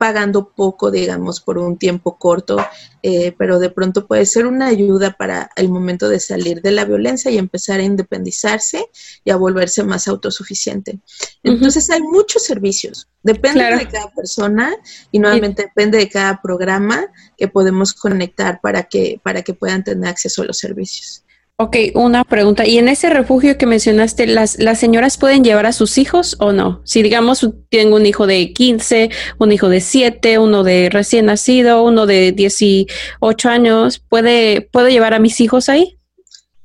[0.00, 2.56] pagando poco, digamos, por un tiempo corto,
[3.02, 6.86] eh, pero de pronto puede ser una ayuda para el momento de salir de la
[6.86, 8.86] violencia y empezar a independizarse
[9.26, 11.00] y a volverse más autosuficiente.
[11.42, 14.74] Entonces hay muchos servicios, depende de cada persona
[15.12, 17.04] y nuevamente depende de cada programa
[17.36, 21.24] que podemos conectar para que, para que puedan tener acceso a los servicios.
[21.62, 22.66] Ok, una pregunta.
[22.66, 26.52] ¿Y en ese refugio que mencionaste, las, las señoras pueden llevar a sus hijos o
[26.52, 26.80] no?
[26.84, 31.82] Si digamos tengo un hijo de 15, un hijo de 7, uno de recién nacido,
[31.84, 35.98] uno de 18 años, ¿puede, ¿puedo llevar a mis hijos ahí?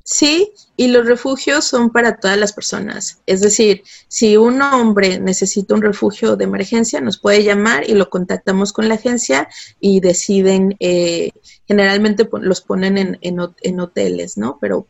[0.07, 3.21] Sí, y los refugios son para todas las personas.
[3.25, 8.11] Es decir, si un hombre necesita un refugio de emergencia, nos puede llamar y lo
[8.11, 11.31] contactamos con la agencia y deciden eh,
[11.67, 14.59] generalmente los ponen en, hoteles, ¿no?
[14.61, 14.85] Pero,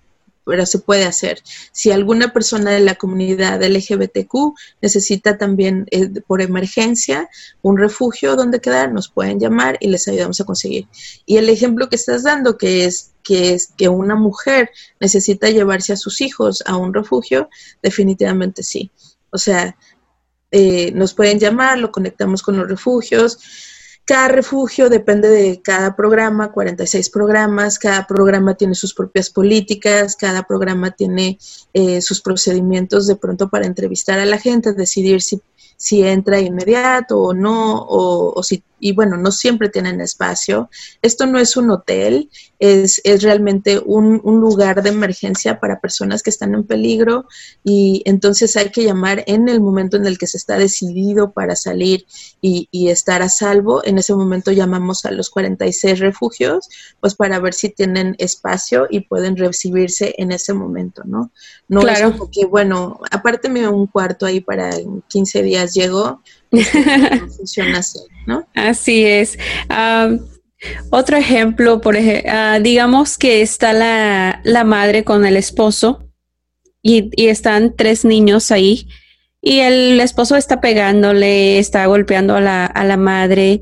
[0.46, 1.42] pero se puede hacer.
[1.72, 7.30] Si alguna persona de la comunidad LGBTQ necesita también eh, por emergencia
[7.62, 10.90] un refugio donde quedar, nos pueden llamar y les ayudamos a conseguir.
[11.26, 14.70] Y el ejemplo que estás dando, que es que es que una mujer
[15.02, 17.50] necesita llevarse a sus hijos a un refugio,
[17.84, 18.92] definitivamente sí.
[19.32, 19.76] O sea,
[20.52, 23.40] eh, nos pueden llamar, lo conectamos con los refugios
[24.06, 30.44] cada refugio depende de cada programa, 46 programas, cada programa tiene sus propias políticas, cada
[30.44, 31.40] programa tiene
[31.74, 35.42] eh, sus procedimientos de pronto para entrevistar a la gente, decidir si,
[35.78, 40.70] si entra inmediato o no, o, o si y bueno, no siempre tienen espacio.
[41.02, 46.22] Esto no es un hotel, es, es realmente un, un, lugar de emergencia para personas
[46.22, 47.26] que están en peligro
[47.64, 51.56] y entonces hay que llamar en el momento en el que se está decidido para
[51.56, 52.06] salir
[52.42, 53.84] y, y estar a salvo.
[53.84, 56.70] En ese momento llamamos a los 46 refugios,
[57.00, 61.32] pues para ver si tienen espacio y pueden recibirse en ese momento, ¿no?
[61.68, 62.10] No claro.
[62.10, 64.70] es como que, bueno, apárteme un cuarto ahí para
[65.08, 66.22] 15 días llego,
[67.38, 68.48] funciona así, ¿no?
[68.54, 69.38] Así es.
[70.90, 76.04] otro ejemplo, por ejemplo, uh, digamos que está la, la, madre con el esposo
[76.82, 78.88] y, y, están tres niños ahí
[79.46, 83.62] y el esposo está pegándole, está golpeando a la, a la madre.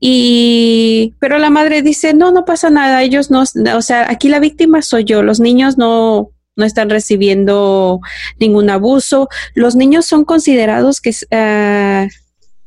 [0.00, 4.40] Y, pero la madre dice, no, no pasa nada, ellos no, o sea, aquí la
[4.40, 8.00] víctima soy yo, los niños no, no están recibiendo
[8.38, 9.28] ningún abuso.
[9.54, 12.08] Los niños son considerados que uh,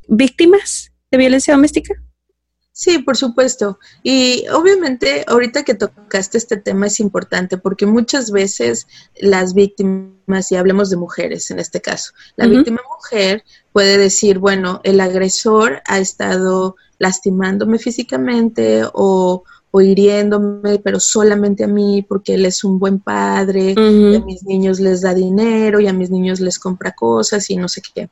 [0.07, 1.93] víctimas de violencia doméstica.
[2.73, 3.79] Sí, por supuesto.
[4.03, 8.85] Y obviamente ahorita que tocaste este tema es importante porque muchas veces
[9.19, 12.57] las víctimas, y hablemos de mujeres en este caso, la uh -huh.
[12.57, 19.43] víctima mujer puede decir, bueno, el agresor ha estado lastimándome físicamente o,
[19.77, 24.11] o hiriéndome, pero solamente a mí porque él es un buen padre, uh -huh.
[24.13, 27.55] y a mis niños les da dinero y a mis niños les compra cosas y
[27.57, 28.09] no sé qué.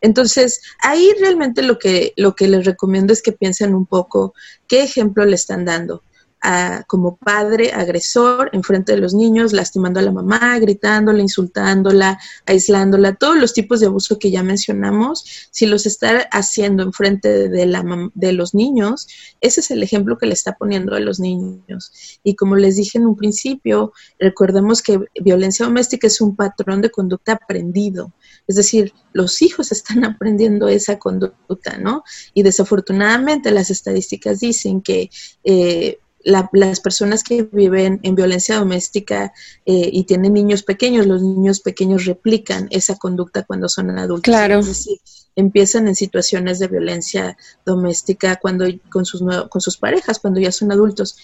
[0.00, 4.32] Entonces, ahí realmente lo que, lo que les recomiendo es que piensen un poco
[4.68, 6.02] qué ejemplo le están dando
[6.42, 12.18] a, como padre agresor en frente de los niños, lastimando a la mamá, gritándola, insultándola,
[12.46, 17.48] aislándola, todos los tipos de abuso que ya mencionamos, si los está haciendo en frente
[17.48, 19.06] de, de los niños,
[19.40, 21.92] ese es el ejemplo que le está poniendo a los niños.
[22.22, 26.90] Y como les dije en un principio, recordemos que violencia doméstica es un patrón de
[26.90, 28.12] conducta aprendido.
[28.46, 32.04] Es decir, los hijos están aprendiendo esa conducta, ¿no?
[32.34, 35.10] Y desafortunadamente las estadísticas dicen que
[35.44, 39.32] eh, la, las personas que viven en violencia doméstica
[39.64, 44.22] eh, y tienen niños pequeños, los niños pequeños replican esa conducta cuando son adultos.
[44.22, 44.58] Claro.
[44.60, 44.98] Es decir,
[45.36, 50.72] empiezan en situaciones de violencia doméstica cuando con sus, con sus parejas, cuando ya son
[50.72, 51.16] adultos.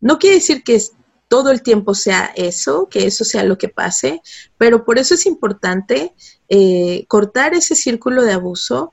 [0.00, 0.80] No quiere decir que
[1.28, 4.20] todo el tiempo sea eso, que eso sea lo que pase,
[4.58, 6.14] pero por eso es importante
[6.48, 8.92] eh, cortar ese círculo de abuso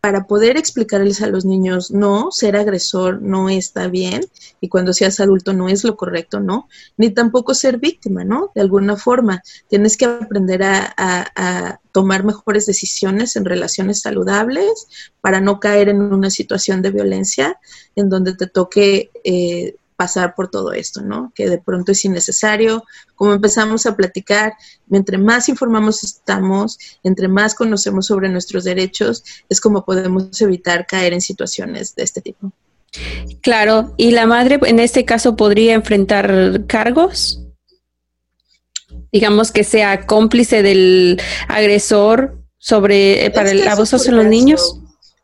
[0.00, 4.20] para poder explicarles a los niños, no, ser agresor no está bien
[4.60, 6.68] y cuando seas adulto no es lo correcto, ¿no?
[6.96, 8.52] Ni tampoco ser víctima, ¿no?
[8.54, 14.86] De alguna forma, tienes que aprender a, tomar mejores decisiones en relaciones saludables
[15.20, 17.58] para no caer en una situación de violencia
[17.96, 21.32] en donde te toque eh, pasar por todo esto, ¿no?
[21.34, 22.84] Que de pronto es innecesario.
[23.16, 24.54] Como empezamos a platicar,
[24.92, 31.14] entre más informamos estamos, entre más conocemos sobre nuestros derechos, es como podemos evitar caer
[31.14, 32.52] en situaciones de este tipo.
[33.42, 37.42] Claro, y la madre en este caso podría enfrentar cargos,
[39.10, 44.80] digamos que sea cómplice del agresor sobre eh, para el abuso en los niños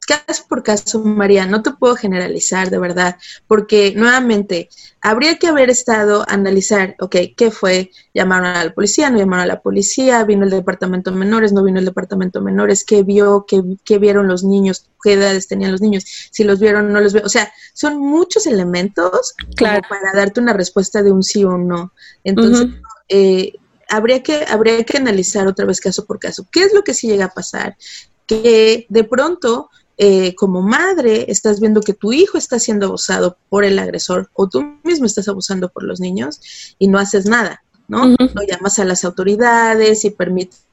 [0.07, 4.69] caso por caso, María, no te puedo generalizar de verdad, porque nuevamente
[5.01, 7.91] habría que haber estado analizar, ok, ¿qué fue?
[8.15, 11.63] Llamaron a la policía, no llamaron a la policía, vino el departamento de menores, no
[11.63, 13.45] vino el departamento de menores, ¿qué vio?
[13.47, 14.87] ¿Qué, qué vieron los niños?
[15.03, 16.05] ¿Qué edades tenían los niños?
[16.31, 17.27] Si los vieron, no los vieron.
[17.27, 19.83] O sea, son muchos elementos claro.
[19.89, 21.93] para darte una respuesta de un sí o un no.
[22.25, 22.83] Entonces, uh -huh.
[23.09, 23.53] eh,
[23.91, 26.47] habría que, habría que analizar otra vez caso por caso.
[26.51, 27.77] ¿Qué es lo que sí llega a pasar?
[28.27, 33.65] Que de pronto eh, como madre estás viendo que tu hijo está siendo abusado por
[33.65, 38.07] el agresor o tú mismo estás abusando por los niños y no haces nada, ¿no?
[38.07, 38.35] Uh -huh.
[38.35, 40.65] No llamas a las autoridades y permites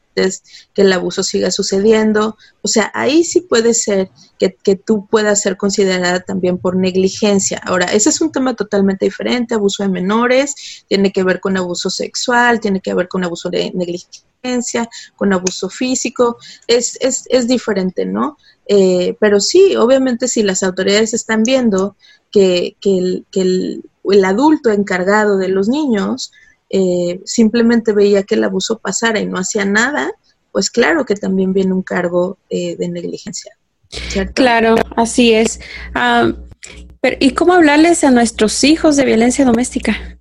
[0.74, 2.38] que el abuso siga sucediendo.
[2.62, 4.10] O sea, ahí sí puede ser
[4.40, 7.62] que, que, tú puedas ser considerada también por negligencia.
[7.64, 11.90] Ahora, ese es un tema totalmente diferente, abuso de menores, tiene que ver con abuso
[11.90, 14.24] sexual, tiene que ver con abuso de negligencia,
[15.16, 16.38] con abuso físico,
[16.68, 18.38] es, es, es diferente, ¿no?
[18.68, 21.96] Eh, pero sí, obviamente si las autoridades están viendo
[22.32, 26.32] que, que, el, que el, adulto encargado de los niños
[26.70, 30.12] eh, simplemente veía que el abuso pasara y no hacía nada,
[30.52, 33.58] pues claro que también viene un cargo eh, de negligencia.
[34.34, 35.60] Claro, así es.
[35.96, 36.36] Um,
[37.02, 40.21] pero, ¿Y cómo hablarles a nuestros hijos de violencia doméstica?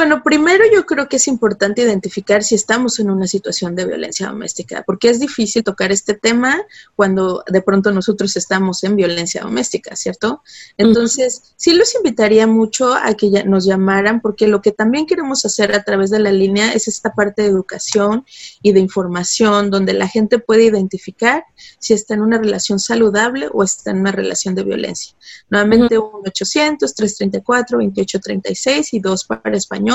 [0.00, 4.28] Bueno, primero yo creo que es importante identificar si estamos en una situación de violencia
[4.28, 6.62] doméstica, porque es difícil tocar este tema
[6.96, 10.42] cuando de pronto nosotros estamos en violencia doméstica, ¿cierto?
[10.78, 15.44] Entonces, sí los invitaría mucho a que ya nos llamaran, porque lo que también queremos
[15.44, 18.24] hacer a través de la línea es esta parte de educación
[18.62, 21.44] y de información, donde la gente puede identificar
[21.78, 25.14] si está en una relación saludable o está en una relación de violencia.
[25.50, 29.89] Nuevamente, 1-800-334-2836 y 2 para español.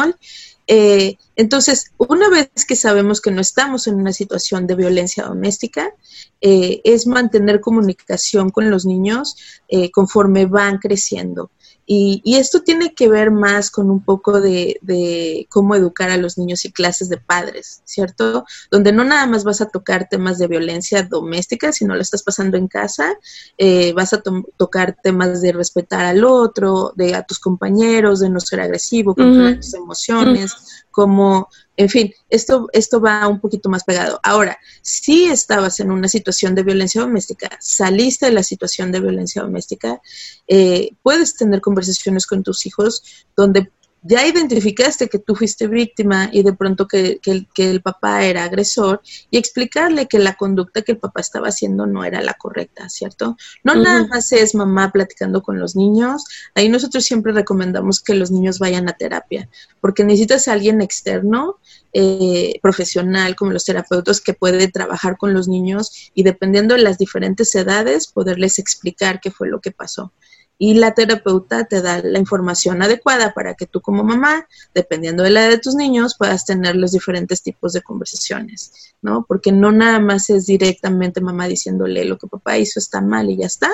[0.67, 5.93] Eh, entonces, una vez que sabemos que no estamos en una situación de violencia doméstica,
[6.41, 9.35] eh, es mantener comunicación con los niños
[9.67, 11.51] eh, conforme van creciendo.
[11.88, 16.65] Y, esto tiene que ver más con un poco de, cómo educar a los niños
[16.65, 18.45] y clases de padres, ¿cierto?
[18.71, 22.57] Donde no nada más vas a tocar temas de violencia doméstica, sino lo estás pasando
[22.57, 23.15] en casa,
[23.57, 24.23] eh, vas a
[24.57, 29.57] tocar temas de respetar al otro, de a tus compañeros, de no ser agresivo, controlar
[29.57, 34.19] tus emociones, como en fin, esto, esto va un poquito más pegado.
[34.23, 39.41] Ahora, si estabas en una situación de violencia doméstica, saliste de la situación de violencia
[39.41, 40.01] doméstica,
[40.47, 43.71] eh, puedes tener conversaciones con tus hijos donde
[44.08, 49.01] ya identificaste que tú fuiste víctima y de pronto que, el, papá era agresor
[49.32, 53.36] y explicarle que la conducta que el papá estaba haciendo no era la correcta, ¿cierto?
[53.64, 58.30] No nada más es mamá platicando con los niños, ahí nosotros siempre recomendamos que los
[58.30, 59.49] niños vayan a terapia,
[59.82, 61.58] porque necesitas a alguien externo,
[61.91, 66.99] eh, profesional como los terapeutas que puede trabajar con los niños y dependiendo de las
[66.99, 70.12] diferentes edades poderles explicar qué fue lo que pasó
[70.58, 75.30] y la terapeuta te da la información adecuada para que tú como mamá, dependiendo de
[75.32, 79.26] la edad de tus niños, puedas tener los diferentes tipos de conversaciones, ¿no?
[79.28, 83.38] Porque no nada más es directamente mamá diciéndole lo que papá hizo está mal y
[83.38, 83.70] ya está.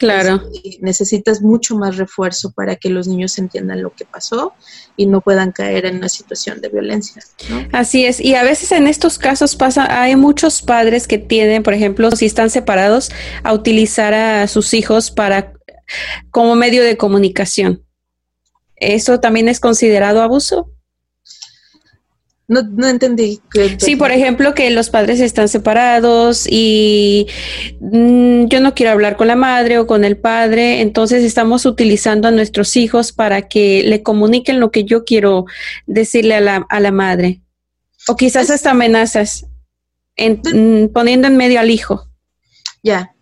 [0.00, 0.42] Claro.
[0.80, 4.54] necesitas mucho más refuerzo para que los niños entiendan lo que pasó
[4.96, 7.22] y no puedan caer en una situación de violencia.
[7.50, 7.68] ¿no?
[7.72, 8.18] Así es.
[8.18, 12.24] Y a veces en estos casos pasa, hay muchos padres que tienen, por ejemplo, si
[12.24, 13.10] están separados,
[13.42, 15.52] a utilizar a sus hijos para
[16.30, 17.84] como medio de comunicación.
[18.76, 20.70] ¿Eso también es considerado abuso?
[22.50, 23.40] No, no entendí.
[23.78, 27.28] Sí, por ejemplo, que los padres están separados y
[27.78, 32.26] mm, yo no quiero hablar con la madre o con el padre, entonces estamos utilizando
[32.26, 35.44] a nuestros hijos para que le comuniquen lo que yo quiero
[35.86, 37.40] decirle a la, a la madre.
[38.08, 39.46] O quizás hasta amenazas,
[40.18, 42.08] mm, poniendo en medio al hijo.
[42.82, 43.14] Ya,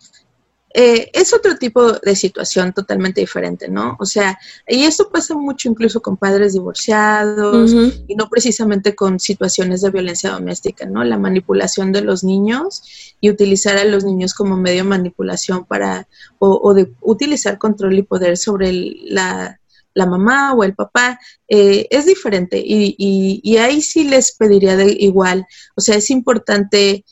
[0.81, 3.97] eh, es otro tipo de situación totalmente diferente, ¿no?
[3.99, 7.75] O sea, y esto pasa mucho incluso con padres divorciados
[8.07, 11.03] y no precisamente con situaciones de violencia doméstica, ¿no?
[11.03, 12.85] La manipulación de los niños
[13.21, 16.07] y utilizar a los niños como medio de manipulación para,
[16.39, 19.59] o, de utilizar control y poder sobre la,
[19.97, 21.19] mamá o el papá,
[21.49, 26.09] eh, es diferente y, y, y, ahí sí les pediría de igual, o sea, es
[26.11, 27.05] importante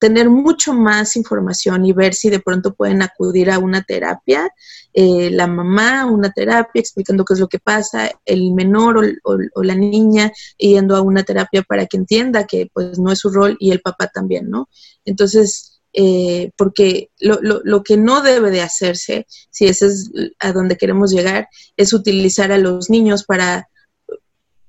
[0.00, 4.50] tener mucho más información y ver si de pronto pueden acudir a una terapia,
[4.94, 9.74] eh, la mamá, una terapia explicando qué es lo que pasa, el menor o, la
[9.74, 13.72] niña yendo a una terapia para que entienda que pues no es su rol y
[13.72, 14.70] el papá también, ¿no?
[15.04, 20.52] Entonces, eh, porque lo, lo, lo, que no debe de hacerse, si ese es a
[20.52, 23.68] donde queremos llegar, es utilizar a los niños para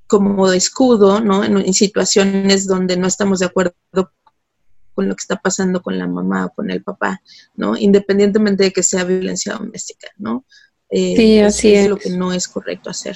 [0.07, 1.45] como escudo, ¿no?
[1.45, 3.73] en situaciones donde no estamos de acuerdo
[4.93, 7.21] con lo que está pasando con la mamá o con el papá,
[7.55, 7.77] ¿no?
[7.77, 10.45] Independientemente de que sea violencia doméstica, ¿no?
[10.89, 13.15] Eh, sí, así es, lo que no es correcto hacer.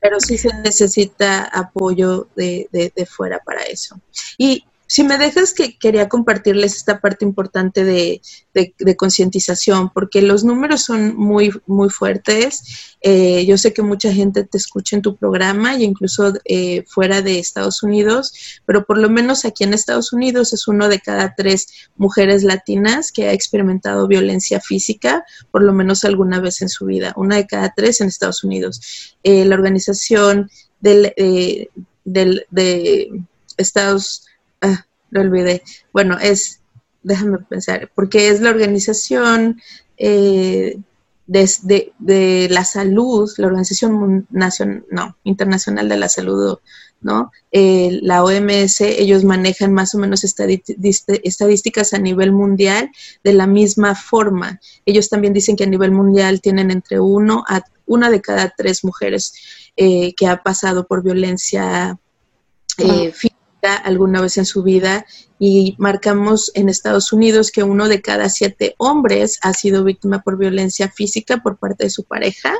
[0.00, 4.00] Pero sí se necesita apoyo de, de, de fuera para eso.
[4.36, 8.20] Y si me dejas que quería compartirles esta parte importante de,
[8.98, 12.92] concientización, porque los números son muy, muy fuertes.
[13.00, 17.22] Eh, yo sé que mucha gente te escucha en tu programa y incluso eh, fuera
[17.22, 21.34] de Estados Unidos, pero por lo menos aquí en Estados Unidos es uno de cada
[21.34, 26.84] tres mujeres latinas que ha experimentado violencia física, por lo menos alguna vez en su
[26.84, 27.14] vida.
[27.16, 29.16] Una de cada tres en Estados Unidos.
[29.22, 31.14] Eh, la organización del,
[32.04, 33.22] del, de
[33.56, 34.26] Estados
[34.62, 35.62] ah, lo olvidé.
[35.92, 36.60] Bueno, es,
[37.02, 39.60] déjame pensar, porque es la organización
[39.98, 40.78] eh,
[41.26, 46.58] de, de, la salud, la Organización Nacional, no, Internacional de la Salud,
[47.00, 47.30] ¿no?
[47.50, 52.90] Eh, la OMS, ellos manejan más o menos estadísticas a nivel mundial
[53.24, 54.60] de la misma forma.
[54.86, 58.84] Ellos también dicen que a nivel mundial tienen entre uno a una de cada tres
[58.84, 59.34] mujeres
[59.76, 61.98] eh, que ha pasado por violencia
[62.76, 65.06] física alguna vez en su vida
[65.38, 70.38] y marcamos en Estados Unidos que uno de cada siete hombres ha sido víctima por
[70.38, 72.54] violencia física por parte de su pareja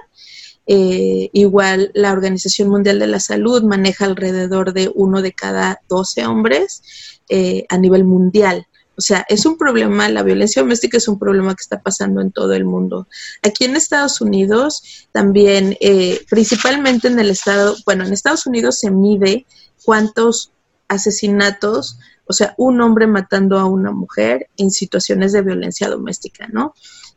[0.66, 6.24] Eh, igual la Organización Mundial de la Salud maneja alrededor de uno de cada 12
[6.26, 8.66] hombres eh, a nivel mundial.
[8.96, 12.30] O sea, es un problema, la violencia doméstica es un problema que está pasando en
[12.30, 13.08] todo el mundo.
[13.42, 18.90] Aquí en Estados Unidos también, eh, principalmente en el estado, bueno, en Estados Unidos se
[18.90, 19.46] mide
[19.84, 20.52] cuántos
[20.88, 26.74] asesinatos, o sea, un hombre matando a una mujer en situaciones de violencia doméstica, ¿no?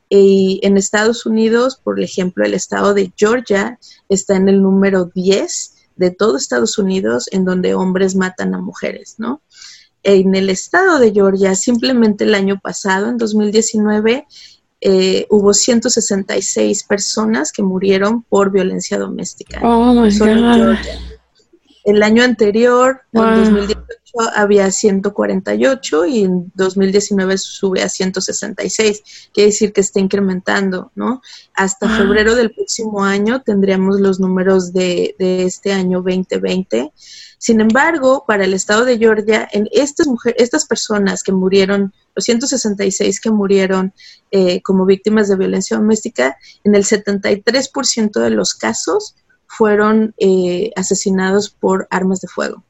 [0.10, 5.74] Y en Estados Unidos, por ejemplo, el estado de Georgia está en el número 10
[5.96, 9.42] de todo Estados Unidos en donde hombres matan a mujeres, ¿no?
[10.04, 14.28] En el estado de Georgia, simplemente el año pasado, en 2019,
[14.82, 19.60] eh, hubo 166 personas que murieron por violencia doméstica.
[19.64, 20.78] Oh my God.
[21.86, 23.86] El año anterior, en 2018,
[24.36, 29.30] había 148 y en 2019 sube a 166.
[29.32, 31.22] Quiere decir que está incrementando, ¿no?
[31.54, 31.98] Hasta ah.
[31.98, 36.92] febrero del próximo año tendríamos los números de, este año 2020.
[37.38, 42.26] Sin embargo, para el estado de Georgia, en estas mujeres, estas personas que murieron, los
[42.26, 43.94] 166 que murieron
[44.32, 49.16] eh, como víctimas de violencia doméstica, en el 73% de los casos
[49.48, 52.64] fueron eh, asesinados por armas de fuego.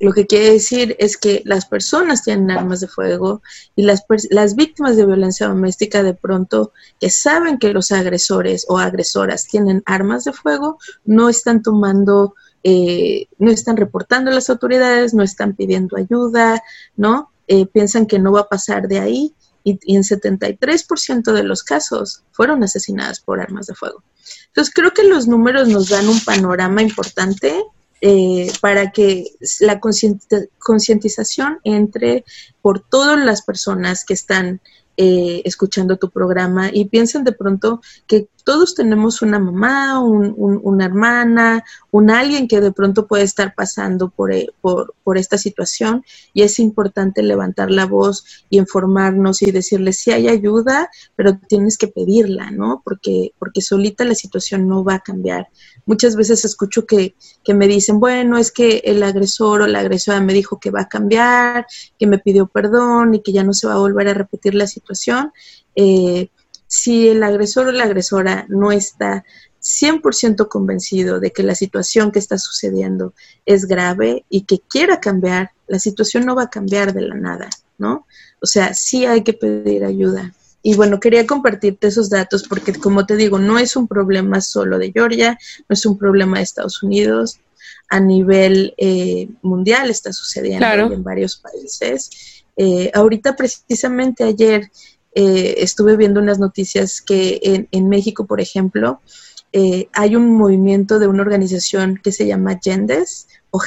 [0.00, 3.42] Lo que quiere decir es que las personas tienen armas de fuego
[3.74, 8.78] y las, las víctimas de violencia doméstica de pronto que saben que los agresores o
[8.78, 15.14] agresoras tienen armas de fuego, no están tomando, eh, no están reportando a las autoridades,
[15.14, 16.62] no están pidiendo ayuda,
[16.96, 17.32] ¿no?
[17.48, 21.64] Eh, piensan que no va a pasar de ahí y, y en 73% de los
[21.64, 24.04] casos fueron asesinadas por armas de fuego.
[24.48, 27.64] Entonces creo que los números nos dan un panorama importante
[28.00, 29.24] eh, para que
[29.60, 32.24] la concientización entre
[32.62, 34.60] por todas las personas que están
[34.96, 41.62] eh, escuchando tu programa y piensen de pronto que todos tenemos una mamá, una hermana,
[41.90, 46.40] un alguien que de pronto puede estar pasando por, eh, por, por, esta situación y
[46.40, 51.88] es importante levantar la voz y informarnos y decirles si hay ayuda, pero tienes que
[51.88, 52.80] pedirla, ¿no?
[52.82, 55.48] Porque, porque solita la situación no va a cambiar.
[55.84, 60.22] Muchas veces escucho que, que me dicen, bueno, es que el agresor o la agresora
[60.22, 61.66] me dijo que va a cambiar,
[61.98, 64.66] que me pidió perdón y que ya no se va a volver a repetir la
[64.66, 65.32] situación.
[65.76, 66.30] Eh,
[66.68, 69.24] si el agresor o la agresora no está
[69.60, 73.14] 100% convencido de que la situación que está sucediendo
[73.44, 77.48] es grave y que quiera cambiar, la situación no va a cambiar de la nada,
[77.76, 78.06] ¿no?
[78.40, 80.32] O sea, sí hay que pedir ayuda.
[80.62, 84.78] Y bueno, quería compartirte esos datos porque, como te digo, no es un problema solo
[84.78, 85.38] de Georgia,
[85.68, 87.40] no es un problema de Estados Unidos,
[87.88, 92.44] a nivel eh, mundial está sucediendo en varios países.
[92.56, 94.70] Eh, ahorita, precisamente ayer,
[95.18, 99.00] eh, estuve viendo unas noticias que en, en México, por ejemplo,
[99.94, 103.60] hay un movimiento de una organización que se llama Gendes o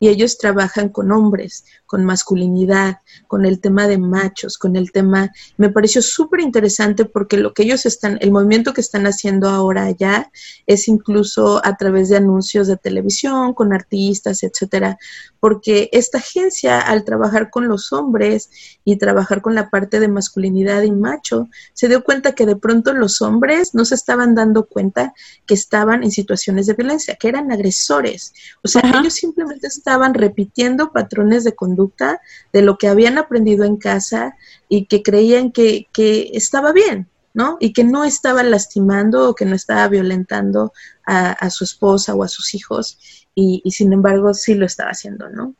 [0.00, 5.30] y ellos trabajan con hombres, con masculinidad, con el tema de machos, con el tema,
[5.56, 9.84] me pareció súper interesante porque lo que ellos están, el movimiento que están haciendo ahora
[9.84, 10.30] allá
[10.66, 14.98] es incluso a través de anuncios de televisión, con artistas, etcétera,
[15.40, 18.50] porque esta agencia al trabajar con los hombres
[18.84, 22.92] y trabajar con la parte de masculinidad y macho, se dio cuenta que de pronto
[22.92, 25.14] los hombres no se estaban dando cuenta
[25.46, 28.32] que estaban en situaciones de violencia, que eran agresores.
[28.62, 32.20] O sea, ellos simplemente estaban repitiendo patrones de conducta
[32.52, 34.36] de lo que habían aprendido en casa
[34.68, 37.56] y que creían que, que estaba bien, ¿no?
[37.60, 40.72] Y que no estaba lastimando o que no estaba violentando
[41.06, 42.98] a, su esposa o a sus hijos
[43.34, 45.54] y, sin embargo sí lo estaba haciendo, ¿no?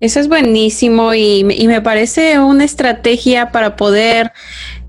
[0.00, 4.32] Eso es buenísimo y, y me parece una estrategia para poder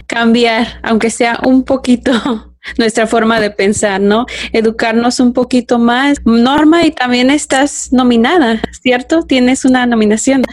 [0.08, 2.12] cambiar, aunque sea un poquito
[2.78, 4.26] nuestra forma de pensar, ¿no?
[4.52, 6.18] Educarnos un poquito más.
[6.26, 9.24] Norma, y también estás nominada, ¿cierto?
[9.24, 10.44] Tienes una nominación.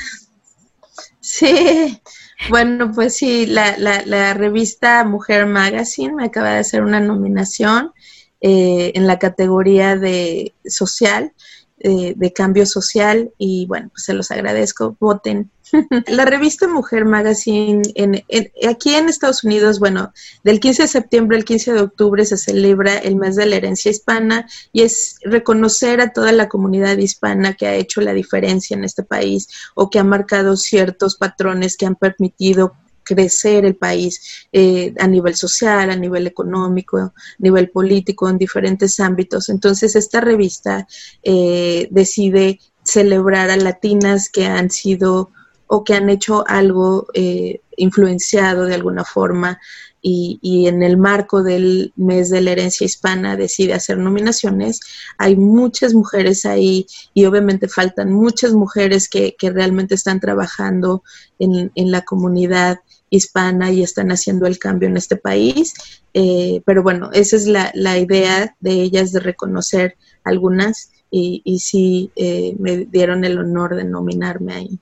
[1.21, 2.01] Sí,
[2.49, 7.93] bueno, pues sí, la, la, revista Mujer Magazine me acaba de hacer una nominación
[8.41, 11.33] eh, en la categoría de social,
[11.81, 15.51] eh, de cambio social, y bueno, pues se los agradezco, voten.
[16.09, 18.23] La revista Mujer Magazine, en,
[18.69, 20.13] aquí en Estados Unidos, bueno,
[20.45, 23.91] del 15 de septiembre al 15 de octubre se celebra el mes de la herencia
[23.91, 28.85] hispana y es reconocer a toda la comunidad hispana que ha hecho la diferencia en
[28.85, 34.95] este país o que ha marcado ciertos patrones que han permitido crecer el país eh,
[34.99, 39.49] a nivel social, a nivel económico, a nivel político, en diferentes ámbitos.
[39.49, 40.87] Entonces, esta revista
[41.23, 45.31] eh, decide celebrar a latinas que han sido
[45.67, 49.61] o que han hecho algo eh, influenciado de alguna forma
[50.03, 54.81] y, en el marco del mes de la herencia hispana decide hacer nominaciones,
[55.19, 61.03] hay muchas mujeres ahí y obviamente faltan muchas mujeres que, realmente están trabajando
[61.39, 62.81] en, la comunidad
[63.11, 65.75] hispana y están haciendo el cambio en este país.
[66.15, 71.59] Eh, pero bueno, esa es la, la, idea de ellas de reconocer algunas y, y
[71.59, 74.79] sí eh, me dieron el honor de nominarme ahí.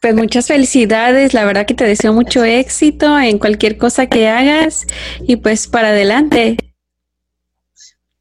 [0.00, 4.86] Pues muchas felicidades, la verdad que te deseo mucho éxito en cualquier cosa que hagas
[5.20, 6.56] y pues para adelante.